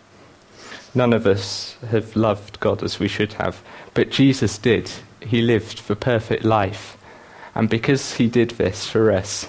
None 0.94 1.12
of 1.12 1.26
us 1.26 1.76
have 1.88 2.16
loved 2.16 2.58
God 2.60 2.82
as 2.82 2.98
we 2.98 3.08
should 3.08 3.34
have. 3.34 3.62
But 3.94 4.10
Jesus 4.10 4.58
did. 4.58 4.90
He 5.20 5.42
lived 5.42 5.86
the 5.86 5.96
perfect 5.96 6.44
life. 6.44 6.96
And 7.54 7.68
because 7.68 8.14
he 8.14 8.26
did 8.26 8.52
this 8.52 8.86
for 8.86 9.12
us, 9.12 9.48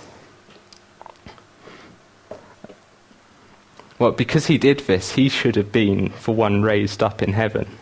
well, 4.02 4.12
because 4.12 4.48
he 4.48 4.58
did 4.58 4.82
this, 4.82 5.14
he 5.14 5.30
should 5.30 5.56
have 5.56 5.72
been 5.72 6.10
for 6.10 6.36
one 6.36 6.62
raised 6.62 7.02
up 7.02 7.22
in 7.22 7.34
heaven. 7.34 7.78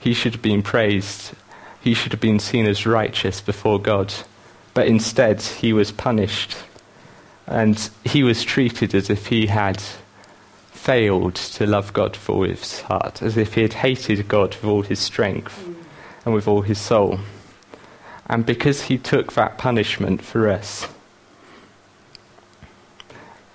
He 0.00 0.14
should 0.14 0.34
have 0.34 0.42
been 0.42 0.62
praised 0.62 1.34
he 1.80 1.94
should 1.94 2.12
have 2.12 2.20
been 2.20 2.38
seen 2.38 2.66
as 2.66 2.86
righteous 2.86 3.40
before 3.40 3.80
God. 3.80 4.12
But 4.74 4.88
instead, 4.88 5.40
he 5.40 5.72
was 5.72 5.92
punished. 5.92 6.56
And 7.46 7.90
he 8.04 8.22
was 8.22 8.44
treated 8.44 8.94
as 8.94 9.08
if 9.08 9.26
he 9.26 9.46
had 9.46 9.80
failed 10.70 11.34
to 11.34 11.66
love 11.66 11.92
God 11.92 12.12
with 12.12 12.28
all 12.28 12.42
his 12.42 12.82
heart, 12.82 13.22
as 13.22 13.36
if 13.36 13.54
he 13.54 13.62
had 13.62 13.72
hated 13.74 14.28
God 14.28 14.54
with 14.56 14.64
all 14.64 14.82
his 14.82 14.98
strength 14.98 15.66
and 16.24 16.34
with 16.34 16.46
all 16.46 16.62
his 16.62 16.78
soul. 16.78 17.20
And 18.26 18.44
because 18.44 18.82
he 18.82 18.98
took 18.98 19.32
that 19.32 19.56
punishment 19.56 20.22
for 20.22 20.48
us, 20.48 20.88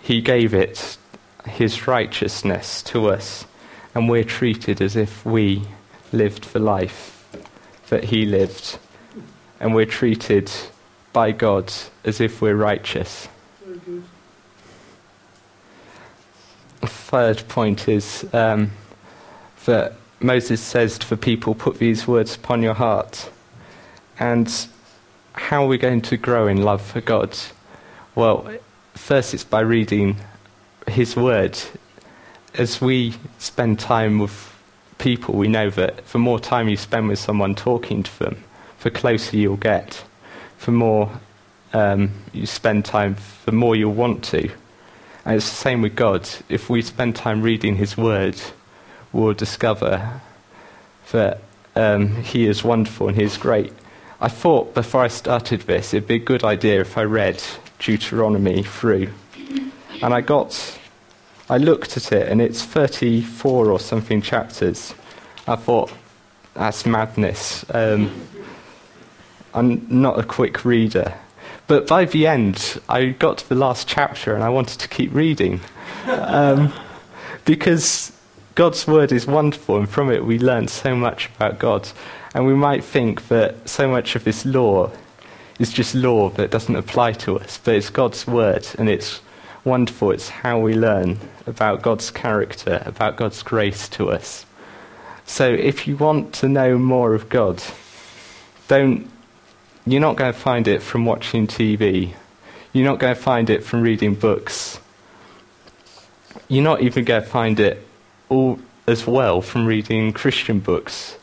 he 0.01 0.21
gave 0.21 0.53
it 0.53 0.97
his 1.45 1.87
righteousness 1.87 2.81
to 2.83 3.09
us, 3.09 3.45
and 3.93 4.09
we're 4.09 4.23
treated 4.23 4.81
as 4.81 4.95
if 4.95 5.25
we 5.25 5.63
lived 6.11 6.45
for 6.45 6.59
life 6.59 7.25
that 7.89 8.05
he 8.05 8.25
lived, 8.25 8.77
and 9.59 9.75
we're 9.75 9.85
treated 9.85 10.51
by 11.11 11.31
God 11.31 11.71
as 12.03 12.19
if 12.19 12.41
we're 12.41 12.55
righteous. 12.55 13.27
The 16.81 16.87
third 16.87 17.47
point 17.47 17.87
is 17.87 18.25
um, 18.33 18.71
that 19.65 19.93
Moses 20.19 20.61
says 20.61 20.97
to 20.99 21.09
the 21.09 21.17
people, 21.17 21.53
Put 21.53 21.77
these 21.77 22.07
words 22.07 22.35
upon 22.35 22.63
your 22.63 22.73
heart. 22.73 23.29
And 24.19 24.51
how 25.33 25.63
are 25.63 25.67
we 25.67 25.77
going 25.77 26.01
to 26.03 26.17
grow 26.17 26.47
in 26.47 26.61
love 26.63 26.81
for 26.81 27.01
God? 27.01 27.37
Well, 28.15 28.49
first 28.93 29.33
it's 29.33 29.43
by 29.43 29.61
reading 29.61 30.17
His 30.87 31.15
Word. 31.15 31.57
As 32.55 32.79
we 32.79 33.15
spend 33.39 33.79
time 33.79 34.19
with 34.19 34.53
people, 34.97 35.35
we 35.35 35.47
know 35.47 35.69
that 35.71 36.05
the 36.07 36.19
more 36.19 36.39
time 36.39 36.69
you 36.69 36.77
spend 36.77 37.07
with 37.07 37.19
someone 37.19 37.55
talking 37.55 38.03
to 38.03 38.19
them, 38.19 38.43
the 38.81 38.91
closer 38.91 39.37
you'll 39.37 39.57
get. 39.57 40.03
The 40.65 40.71
more 40.71 41.19
um, 41.73 42.11
you 42.31 42.45
spend 42.45 42.85
time, 42.85 43.17
the 43.45 43.51
more 43.51 43.75
you'll 43.75 43.93
want 43.93 44.23
to. 44.25 44.49
And 45.25 45.35
it's 45.35 45.49
the 45.49 45.55
same 45.55 45.81
with 45.81 45.95
God. 45.95 46.29
If 46.49 46.69
we 46.69 46.81
spend 46.81 47.15
time 47.15 47.41
reading 47.41 47.75
His 47.75 47.97
Word, 47.97 48.39
we'll 49.11 49.33
discover 49.33 50.21
that 51.11 51.41
um, 51.75 52.21
He 52.23 52.47
is 52.47 52.63
wonderful 52.63 53.07
and 53.07 53.17
He 53.17 53.23
is 53.23 53.37
great. 53.37 53.73
I 54.21 54.27
thought 54.27 54.73
before 54.73 55.03
I 55.03 55.07
started 55.07 55.61
this, 55.61 55.93
it'd 55.93 56.07
be 56.07 56.15
a 56.15 56.19
good 56.19 56.43
idea 56.43 56.81
if 56.81 56.97
I 56.97 57.03
read 57.03 57.43
Deuteronomy 57.79 58.63
through. 58.63 59.09
And 60.01 60.13
I 60.13 60.21
got 60.21 60.79
I 61.49 61.57
looked 61.57 61.97
at 61.97 62.11
it 62.11 62.29
and 62.29 62.41
it's 62.41 62.63
34 62.63 63.69
or 63.69 63.79
something 63.79 64.21
chapters. 64.21 64.95
I 65.45 65.57
thought, 65.57 65.91
that's 66.53 66.85
madness. 66.85 67.65
Um, 67.73 68.11
I'm 69.53 69.85
not 69.89 70.17
a 70.19 70.23
quick 70.23 70.63
reader. 70.63 71.13
But 71.67 71.87
by 71.87 72.05
the 72.05 72.27
end, 72.27 72.79
I 72.87 73.07
got 73.07 73.39
to 73.39 73.49
the 73.49 73.55
last 73.55 73.87
chapter 73.87 74.33
and 74.33 74.43
I 74.43 74.49
wanted 74.49 74.79
to 74.79 74.87
keep 74.87 75.13
reading. 75.13 75.59
Um, 76.07 76.73
because 77.45 78.13
God's 78.55 78.87
word 78.87 79.11
is 79.11 79.27
wonderful 79.27 79.77
and 79.77 79.89
from 79.89 80.11
it 80.11 80.25
we 80.25 80.39
learn 80.39 80.69
so 80.69 80.95
much 80.95 81.29
about 81.35 81.59
God. 81.59 81.89
And 82.33 82.45
we 82.45 82.55
might 82.55 82.83
think 82.83 83.27
that 83.27 83.67
so 83.67 83.87
much 83.87 84.15
of 84.15 84.23
this 84.23 84.45
law 84.45 84.91
is 85.59 85.71
just 85.71 85.93
law 85.93 86.29
that 86.31 86.51
doesn't 86.51 86.75
apply 86.75 87.13
to 87.13 87.37
us, 87.37 87.59
but 87.63 87.75
it's 87.75 87.89
God's 87.89 88.25
word 88.25 88.65
and 88.79 88.89
it's 88.89 89.21
wonderful. 89.63 90.11
It's 90.11 90.29
how 90.29 90.59
we 90.59 90.73
learn 90.73 91.19
about 91.47 91.81
God's 91.81 92.11
character, 92.11 92.81
about 92.85 93.17
God's 93.17 93.43
grace 93.43 93.87
to 93.89 94.09
us. 94.11 94.45
So 95.25 95.49
if 95.49 95.87
you 95.87 95.97
want 95.97 96.33
to 96.35 96.49
know 96.49 96.77
more 96.77 97.13
of 97.13 97.29
God, 97.29 97.63
don't 98.67 99.09
you're 99.85 100.01
not 100.01 100.15
going 100.15 100.31
to 100.31 100.39
find 100.39 100.67
it 100.67 100.81
from 100.81 101.05
watching 101.05 101.45
TV. 101.45 102.13
You're 102.71 102.85
not 102.85 102.99
going 102.99 103.13
to 103.13 103.21
find 103.21 103.49
it 103.49 103.65
from 103.65 103.81
reading 103.81 104.15
books. 104.15 104.79
You're 106.47 106.63
not 106.63 106.81
even 106.81 107.03
going 107.03 107.23
to 107.23 107.27
find 107.27 107.59
it 107.59 107.85
all 108.29 108.59
as 108.87 109.05
well 109.05 109.41
from 109.41 109.65
reading 109.65 110.13
Christian 110.13 110.59
books 110.59 111.17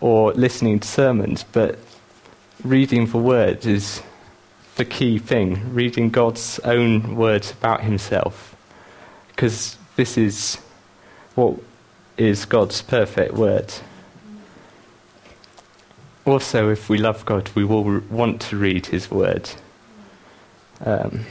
or 0.00 0.32
listening 0.32 0.80
to 0.80 0.88
sermons, 0.88 1.44
but 1.44 1.78
reading 2.64 3.06
the 3.06 3.18
Word 3.18 3.64
is 3.66 4.02
the 4.76 4.84
key 4.84 5.18
thing. 5.18 5.74
Reading 5.74 6.10
God's 6.10 6.58
own 6.60 7.16
words 7.16 7.50
about 7.50 7.82
Himself. 7.82 8.56
Because 9.28 9.76
this 9.96 10.16
is 10.16 10.56
what 11.34 11.56
is 12.16 12.44
God's 12.44 12.82
perfect 12.82 13.34
Word. 13.34 13.72
Also, 16.24 16.70
if 16.70 16.88
we 16.88 16.98
love 16.98 17.24
God, 17.24 17.50
we 17.54 17.64
will 17.64 18.00
want 18.10 18.40
to 18.42 18.56
read 18.56 18.86
His 18.86 19.10
Word. 19.10 19.50
Um, 20.84 21.26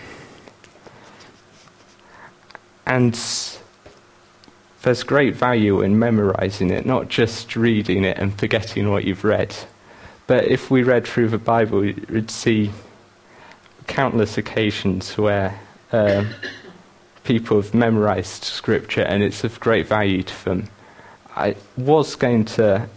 and 2.85 3.13
there's 4.81 5.03
great 5.03 5.35
value 5.35 5.81
in 5.81 5.97
memorizing 5.99 6.71
it, 6.71 6.85
not 6.85 7.07
just 7.07 7.55
reading 7.55 8.03
it 8.03 8.17
and 8.17 8.37
forgetting 8.37 8.89
what 8.89 9.05
you've 9.05 9.23
read. 9.23 9.55
But 10.27 10.45
if 10.45 10.71
we 10.71 10.83
read 10.83 11.05
through 11.05 11.29
the 11.29 11.37
Bible, 11.37 11.79
we'd 11.79 12.31
see 12.31 12.71
countless 13.91 14.37
occasions 14.37 15.17
where 15.17 15.59
uh, 15.91 16.23
people 17.25 17.61
have 17.61 17.73
memorized 17.73 18.45
scripture 18.45 19.01
and 19.01 19.21
it's 19.21 19.43
of 19.43 19.59
great 19.59 19.85
value 19.85 20.23
to 20.23 20.45
them. 20.45 20.69
I 21.35 21.57
was 21.75 22.15
going 22.15 22.45
to 22.55 22.87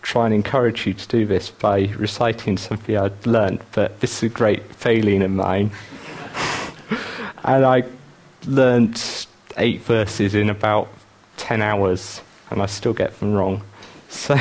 try 0.00 0.24
and 0.24 0.34
encourage 0.34 0.86
you 0.86 0.94
to 0.94 1.08
do 1.08 1.26
this 1.26 1.50
by 1.50 1.88
reciting 1.98 2.56
something 2.56 2.96
I'd 2.96 3.26
learned, 3.26 3.60
but 3.72 4.00
this 4.00 4.16
is 4.16 4.22
a 4.22 4.28
great 4.30 4.64
failing 4.74 5.20
of 5.20 5.30
mine. 5.30 5.70
and 7.44 7.66
I 7.66 7.84
learnt 8.46 9.26
eight 9.58 9.82
verses 9.82 10.34
in 10.34 10.48
about 10.48 10.88
10 11.36 11.60
hours, 11.60 12.22
and 12.50 12.62
I 12.62 12.66
still 12.66 12.94
get 12.94 13.20
them 13.20 13.34
wrong. 13.34 13.62
So, 14.08 14.38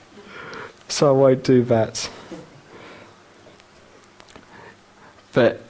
so 0.88 1.10
I 1.10 1.12
won't 1.12 1.44
do 1.44 1.62
that. 1.64 2.08
But 5.32 5.60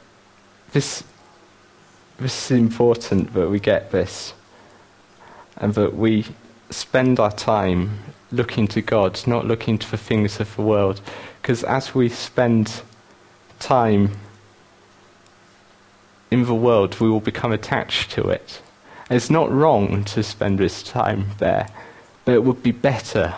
this, 0.73 1.05
this 2.19 2.51
is 2.51 2.59
important 2.59 3.35
that 3.35 3.49
we 3.49 3.61
get 3.61 3.91
this, 3.91 4.35
and 5.57 5.75
that 5.75 5.95
we 5.95 6.27
spend 6.71 7.21
our 7.21 7.33
time 7.33 7.99
looking 8.33 8.69
to 8.69 8.81
God, 8.81 9.21
not 9.27 9.47
looking 9.47 9.79
to 9.79 9.91
the 9.91 9.97
things 9.97 10.41
of 10.41 10.55
the 10.57 10.63
world. 10.63 11.01
Because 11.43 11.65
as 11.65 11.95
we 11.95 12.09
spend 12.09 12.83
time 13.59 14.13
in 16.31 16.45
the 16.45 16.55
world, 16.55 17.01
we 17.01 17.11
will 17.11 17.21
become 17.21 17.53
attached 17.53 18.13
to 18.13 18.29
it. 18.29 18.63
It's 19.11 19.31
not 19.31 19.51
wrong 19.51 20.05
to 20.05 20.23
spend 20.23 20.59
this 20.59 20.83
time 20.83 21.31
there, 21.39 21.69
but 22.25 22.35
it 22.35 22.45
would 22.45 22.63
be 22.63 22.71
better 22.71 23.35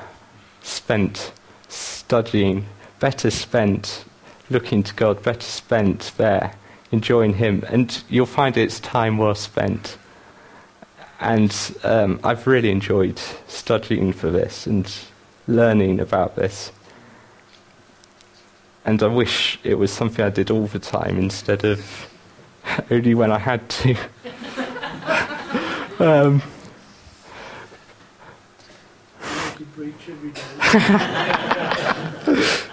spent 0.60 1.32
studying, 1.68 2.66
better 3.00 3.30
spent 3.30 4.04
looking 4.52 4.82
to 4.84 4.94
God, 4.94 5.22
better 5.22 5.40
spent 5.40 6.12
there 6.16 6.54
enjoying 6.92 7.34
Him. 7.34 7.64
And 7.68 8.02
you'll 8.08 8.26
find 8.26 8.56
it's 8.56 8.78
time 8.78 9.18
well 9.18 9.34
spent. 9.34 9.98
And 11.20 11.54
um, 11.82 12.20
I've 12.22 12.46
really 12.46 12.70
enjoyed 12.70 13.18
studying 13.48 14.12
for 14.12 14.30
this 14.30 14.66
and 14.66 14.92
learning 15.46 16.00
about 16.00 16.36
this. 16.36 16.72
And 18.84 19.02
I 19.02 19.06
wish 19.06 19.58
it 19.62 19.74
was 19.74 19.92
something 19.92 20.24
I 20.24 20.30
did 20.30 20.50
all 20.50 20.66
the 20.66 20.78
time 20.78 21.18
instead 21.18 21.64
of 21.64 22.08
only 22.90 23.14
when 23.14 23.32
I 23.32 23.38
had 23.38 23.68
to. 23.68 23.96
Um, 25.98 26.42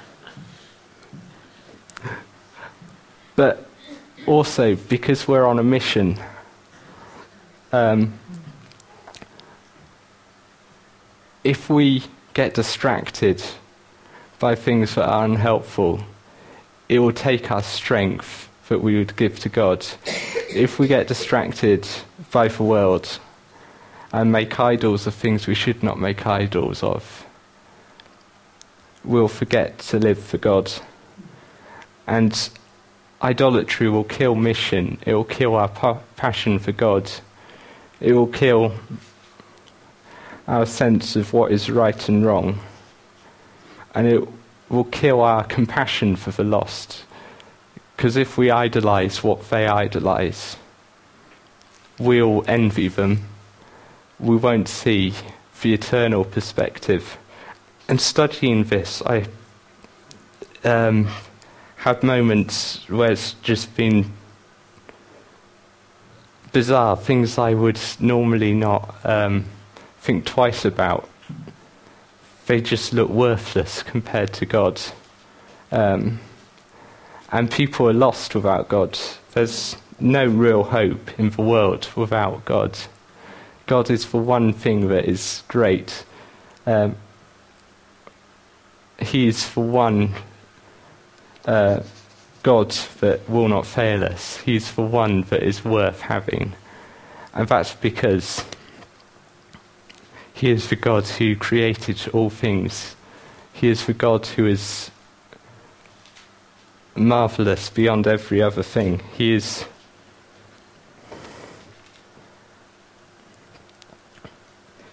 but 3.39 3.65
also 4.28 4.75
because 4.75 5.25
we're 5.25 5.45
on 5.45 5.60
a 5.60 5.63
mission. 5.63 6.19
Um, 7.71 8.19
if 11.45 11.69
we 11.69 12.04
get 12.34 12.54
distracted 12.54 13.41
by 14.39 14.56
things 14.56 14.95
that 14.95 15.08
are 15.08 15.23
unhelpful, 15.23 16.04
it 16.89 16.99
will 16.99 17.13
take 17.13 17.49
our 17.49 17.63
strength 17.63 18.49
that 18.67 18.80
we 18.80 18.97
would 18.97 19.15
give 19.15 19.39
to 19.39 19.47
God. 19.47 19.88
If 20.49 20.78
we 20.78 20.89
get 20.89 21.08
distracted 21.08 21.88
by 22.32 22.49
the 22.49 22.63
world 22.63 23.19
and 24.12 24.34
make 24.34 24.60
idols 24.60 25.08
of 25.08 25.13
things 25.13 25.47
we 25.47 25.56
should 25.56 25.82
not 25.82 25.97
make 25.97 26.28
idols 26.28 26.84
of, 26.84 27.25
we'll 29.06 29.30
forget 29.30 29.80
to 29.80 29.97
live 29.97 30.19
for 30.19 30.38
God. 30.38 30.73
And 32.06 32.49
idolatry 33.22 33.90
will 33.90 34.04
kill 34.04 34.36
mission, 34.36 34.98
it 35.06 35.14
will 35.14 35.24
kill 35.24 35.56
our 35.56 35.68
pa- 35.68 36.00
passion 36.16 36.60
for 36.60 36.72
God, 36.72 37.12
it 38.00 38.14
will 38.14 38.28
kill 38.28 38.74
our 40.48 40.66
sense 40.66 41.16
of 41.16 41.34
what 41.34 41.52
is 41.52 41.70
right 41.70 42.10
and 42.10 42.26
wrong, 42.26 42.60
and 43.94 44.08
it 44.08 44.28
will 44.70 44.86
kill 44.86 45.22
our 45.22 45.44
compassion 45.44 46.16
for 46.16 46.32
the 46.32 46.44
lost. 46.44 47.04
Because 47.96 48.16
if 48.16 48.38
we 48.38 48.50
idolize 48.50 49.24
what 49.24 49.50
they 49.50 49.68
idolize, 49.68 50.56
we'll 52.00 52.46
envy 52.48 52.88
them. 52.88 53.26
We 54.20 54.38
won't 54.38 54.70
see 54.70 55.14
the 55.62 55.74
eternal 55.74 56.24
perspective. 56.24 57.18
And 57.90 58.00
studying 58.00 58.64
this, 58.66 59.02
I 59.06 59.26
um, 60.64 61.10
had 61.80 62.04
moments 62.04 62.88
where 62.89 63.10
it's 63.10 63.34
just 63.42 63.74
been 63.78 64.12
bizarre, 66.52 66.98
things 66.98 67.38
I 67.38 67.54
would 67.54 67.80
normally 68.02 68.54
not 68.54 68.96
um, 69.06 69.46
think 70.02 70.26
twice 70.26 70.65
about. 70.65 71.10
They 72.48 72.60
just 72.60 72.92
look 72.92 73.10
worthless 73.10 73.82
compared 73.82 74.34
to 74.34 74.46
God. 74.46 74.82
Um, 75.72 76.20
and 77.32 77.50
people 77.50 77.88
are 77.88 77.94
lost 77.94 78.36
without 78.36 78.68
God. 78.68 79.00
There's 79.32 79.78
no 80.02 80.26
real 80.26 80.63
hope 80.63 81.18
in 81.18 81.30
the 81.30 81.42
world 81.42 81.88
without 81.96 82.44
God. 82.44 82.78
God 83.68 83.89
is 83.89 84.06
the 84.12 84.18
one 84.18 84.52
thing 84.52 84.89
that 84.89 85.06
is 85.06 85.44
great. 85.48 86.04
Um, 86.65 86.98
he 89.00 89.30
is 89.30 89.50
the 89.54 89.62
one 89.62 90.13
God 92.44 92.72
that 93.02 93.30
will 93.30 93.48
not 93.48 93.66
fail 93.66 94.04
us. 94.04 94.38
He 94.38 94.56
is 94.56 94.72
the 94.72 94.82
one 94.82 95.24
that 95.24 95.44
is 95.44 95.66
worth 95.66 96.02
having. 96.02 96.54
And 97.34 97.48
that's 97.48 97.74
because 97.76 98.46
He 100.34 100.52
is 100.52 100.70
the 100.70 100.76
God 100.76 101.06
who 101.06 101.36
created 101.36 102.08
all 102.14 102.30
things. 102.30 102.96
He 103.52 103.68
is 103.68 103.86
the 103.86 103.94
God 103.94 104.26
who 104.26 104.46
is 104.46 104.90
marvelous 106.96 107.70
beyond 107.70 108.08
every 108.08 108.42
other 108.42 108.64
thing. 108.64 109.02
He 109.18 109.34
is. 109.34 109.66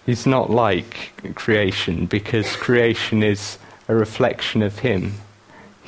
He's 0.05 0.25
not 0.25 0.49
like 0.49 1.33
creation 1.35 2.05
because 2.05 2.55
creation 2.55 3.23
is 3.23 3.57
a 3.87 3.95
reflection 3.95 4.61
of 4.63 4.79
Him. 4.79 5.13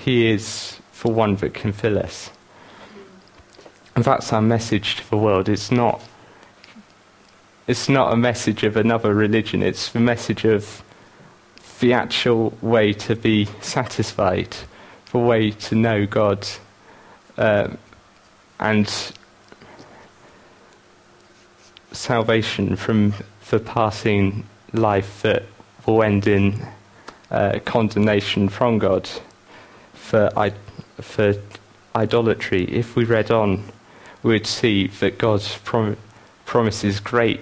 He 0.04 0.30
is 0.30 0.80
for 0.92 1.12
one 1.14 1.36
that 1.38 1.54
can 1.54 1.72
fill 1.72 1.98
us. 1.98 2.32
And 3.96 4.04
that's 4.04 4.32
our 4.32 4.42
message 4.42 4.96
to 4.98 5.10
the 5.10 5.18
world. 5.18 5.50
It's 5.50 5.72
not, 5.72 6.02
it's 7.68 7.90
not 7.90 8.14
a 8.14 8.18
message 8.18 8.64
of 8.64 8.78
another 8.78 9.14
religion, 9.14 9.62
it's 9.62 9.92
the 9.92 10.00
message 10.00 10.46
of 10.46 10.84
the 11.80 11.94
actual 11.94 12.58
way 12.62 12.94
to 12.94 13.16
be 13.16 13.48
satisfied 13.62 14.56
the 15.12 15.18
way 15.18 15.52
to 15.52 15.76
know 15.76 16.06
God 16.06 16.48
uh, 17.38 17.70
and 18.60 19.14
salvation 21.92 22.76
from 22.76 23.14
the 23.50 23.60
passing 23.60 24.46
life 24.74 25.22
that 25.24 25.44
will 25.86 26.04
end 26.04 26.28
in 26.28 26.68
uh, 27.32 27.60
condemnation 27.66 28.50
from 28.50 28.78
God 28.78 29.10
for, 30.00 30.30
for 31.02 31.36
idolatry. 31.96 32.64
If 32.66 32.96
we 32.96 33.04
read 33.06 33.32
on, 33.32 33.64
we 34.24 34.34
would 34.34 34.48
see 34.48 34.88
that 34.88 35.18
God 35.18 35.42
prom- 35.64 35.98
promises 36.46 37.00
great, 37.00 37.42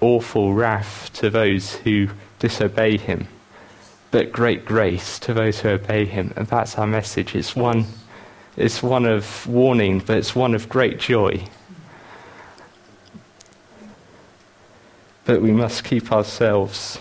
awful 0.00 0.52
wrath 0.52 1.10
to 1.14 1.30
those 1.30 1.74
who 1.76 2.08
disobey 2.38 2.98
Him. 2.98 3.28
but 4.12 4.30
great 4.30 4.64
grace 4.66 5.18
to 5.18 5.32
those 5.32 5.60
who 5.60 5.70
obey 5.70 6.04
him. 6.04 6.32
And 6.36 6.46
that's 6.46 6.76
our 6.76 6.86
message. 6.86 7.34
It's 7.34 7.56
one, 7.56 7.86
it's 8.56 8.82
one 8.82 9.06
of 9.06 9.46
warning, 9.46 10.00
but 10.00 10.18
it's 10.18 10.36
one 10.36 10.54
of 10.54 10.68
great 10.68 11.00
joy. 11.00 11.48
But 15.24 15.40
we 15.40 15.50
must 15.50 15.82
keep 15.82 16.12
ourselves 16.12 16.98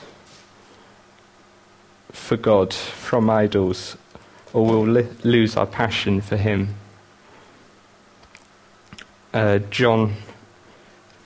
for 2.13 2.37
God 2.37 2.73
from 2.73 3.29
idols, 3.29 3.97
or 4.53 4.65
we'll 4.65 4.87
li- 4.87 5.07
lose 5.23 5.55
our 5.55 5.65
passion 5.65 6.21
for 6.21 6.37
Him. 6.37 6.75
Uh, 9.33 9.59
John, 9.69 10.15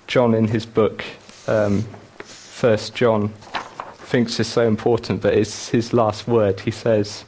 John, 0.06 0.36
in 0.36 0.48
his 0.48 0.66
book, 0.66 1.04
um, 1.48 1.86
First 2.20 2.94
John, 2.94 3.30
thinks 3.98 4.40
is 4.40 4.48
so 4.48 4.68
important 4.68 5.24
that 5.24 5.34
it's 5.34 5.70
his 5.70 5.92
last 5.92 6.28
word. 6.28 6.60
He 6.60 6.72
says, 6.72 7.26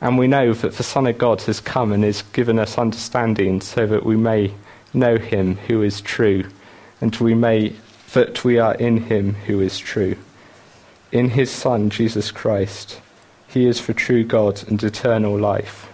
"And 0.00 0.18
we 0.18 0.26
know 0.26 0.52
that 0.52 0.74
the 0.74 0.82
Son 0.82 1.06
of 1.06 1.18
God 1.18 1.42
has 1.42 1.60
come 1.60 1.92
and 1.92 2.02
has 2.02 2.22
given 2.22 2.58
us 2.58 2.76
understanding, 2.76 3.60
so 3.60 3.86
that 3.86 4.04
we 4.04 4.16
may 4.16 4.52
know 4.92 5.16
Him 5.16 5.58
who 5.68 5.82
is 5.82 6.00
true, 6.00 6.44
and 7.00 7.14
we 7.16 7.34
may 7.34 7.74
that 8.12 8.42
we 8.44 8.58
are 8.58 8.74
in 8.74 9.04
Him 9.04 9.34
who 9.46 9.60
is 9.60 9.78
true, 9.78 10.16
in 11.12 11.30
His 11.30 11.50
Son 11.52 11.88
Jesus 11.88 12.32
Christ." 12.32 13.00
He 13.56 13.66
is 13.66 13.80
for 13.80 13.94
true 13.94 14.22
God 14.22 14.68
and 14.68 14.82
eternal 14.82 15.34
life. 15.34 15.88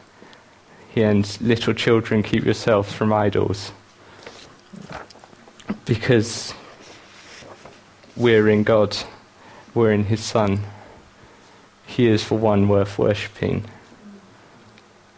He 0.92 1.05
ends, 1.05 1.40
Little 1.40 1.72
children, 1.75 2.25
keep 2.25 2.44
yourselves 2.44 2.92
from 2.92 3.12
idols. 3.12 3.70
Because 5.85 6.55
we're 8.16 8.48
in 8.48 8.64
God, 8.64 8.96
we're 9.75 9.92
in 9.92 10.07
His 10.07 10.25
Son. 10.25 10.64
He 11.87 12.09
is 12.09 12.25
for 12.25 12.37
one 12.37 12.66
worth 12.66 12.98
worshipping. 12.98 13.64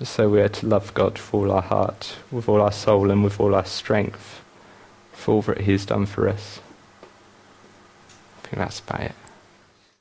So 0.02 0.28
we 0.28 0.42
are 0.42 0.50
to 0.50 0.66
love 0.66 0.92
God 0.92 1.14
with 1.14 1.32
all 1.32 1.50
our 1.50 1.62
heart, 1.62 2.16
with 2.30 2.46
all 2.46 2.60
our 2.60 2.72
soul, 2.72 3.10
and 3.10 3.24
with 3.24 3.40
all 3.40 3.54
our 3.54 3.64
strength 3.64 4.44
for 5.14 5.36
all 5.36 5.40
that 5.40 5.62
He 5.62 5.72
has 5.72 5.86
done 5.86 6.04
for 6.04 6.28
us. 6.28 6.60
I 8.36 8.48
think 8.48 8.58
that's 8.58 8.80
about 8.80 9.00
it. 9.00 9.14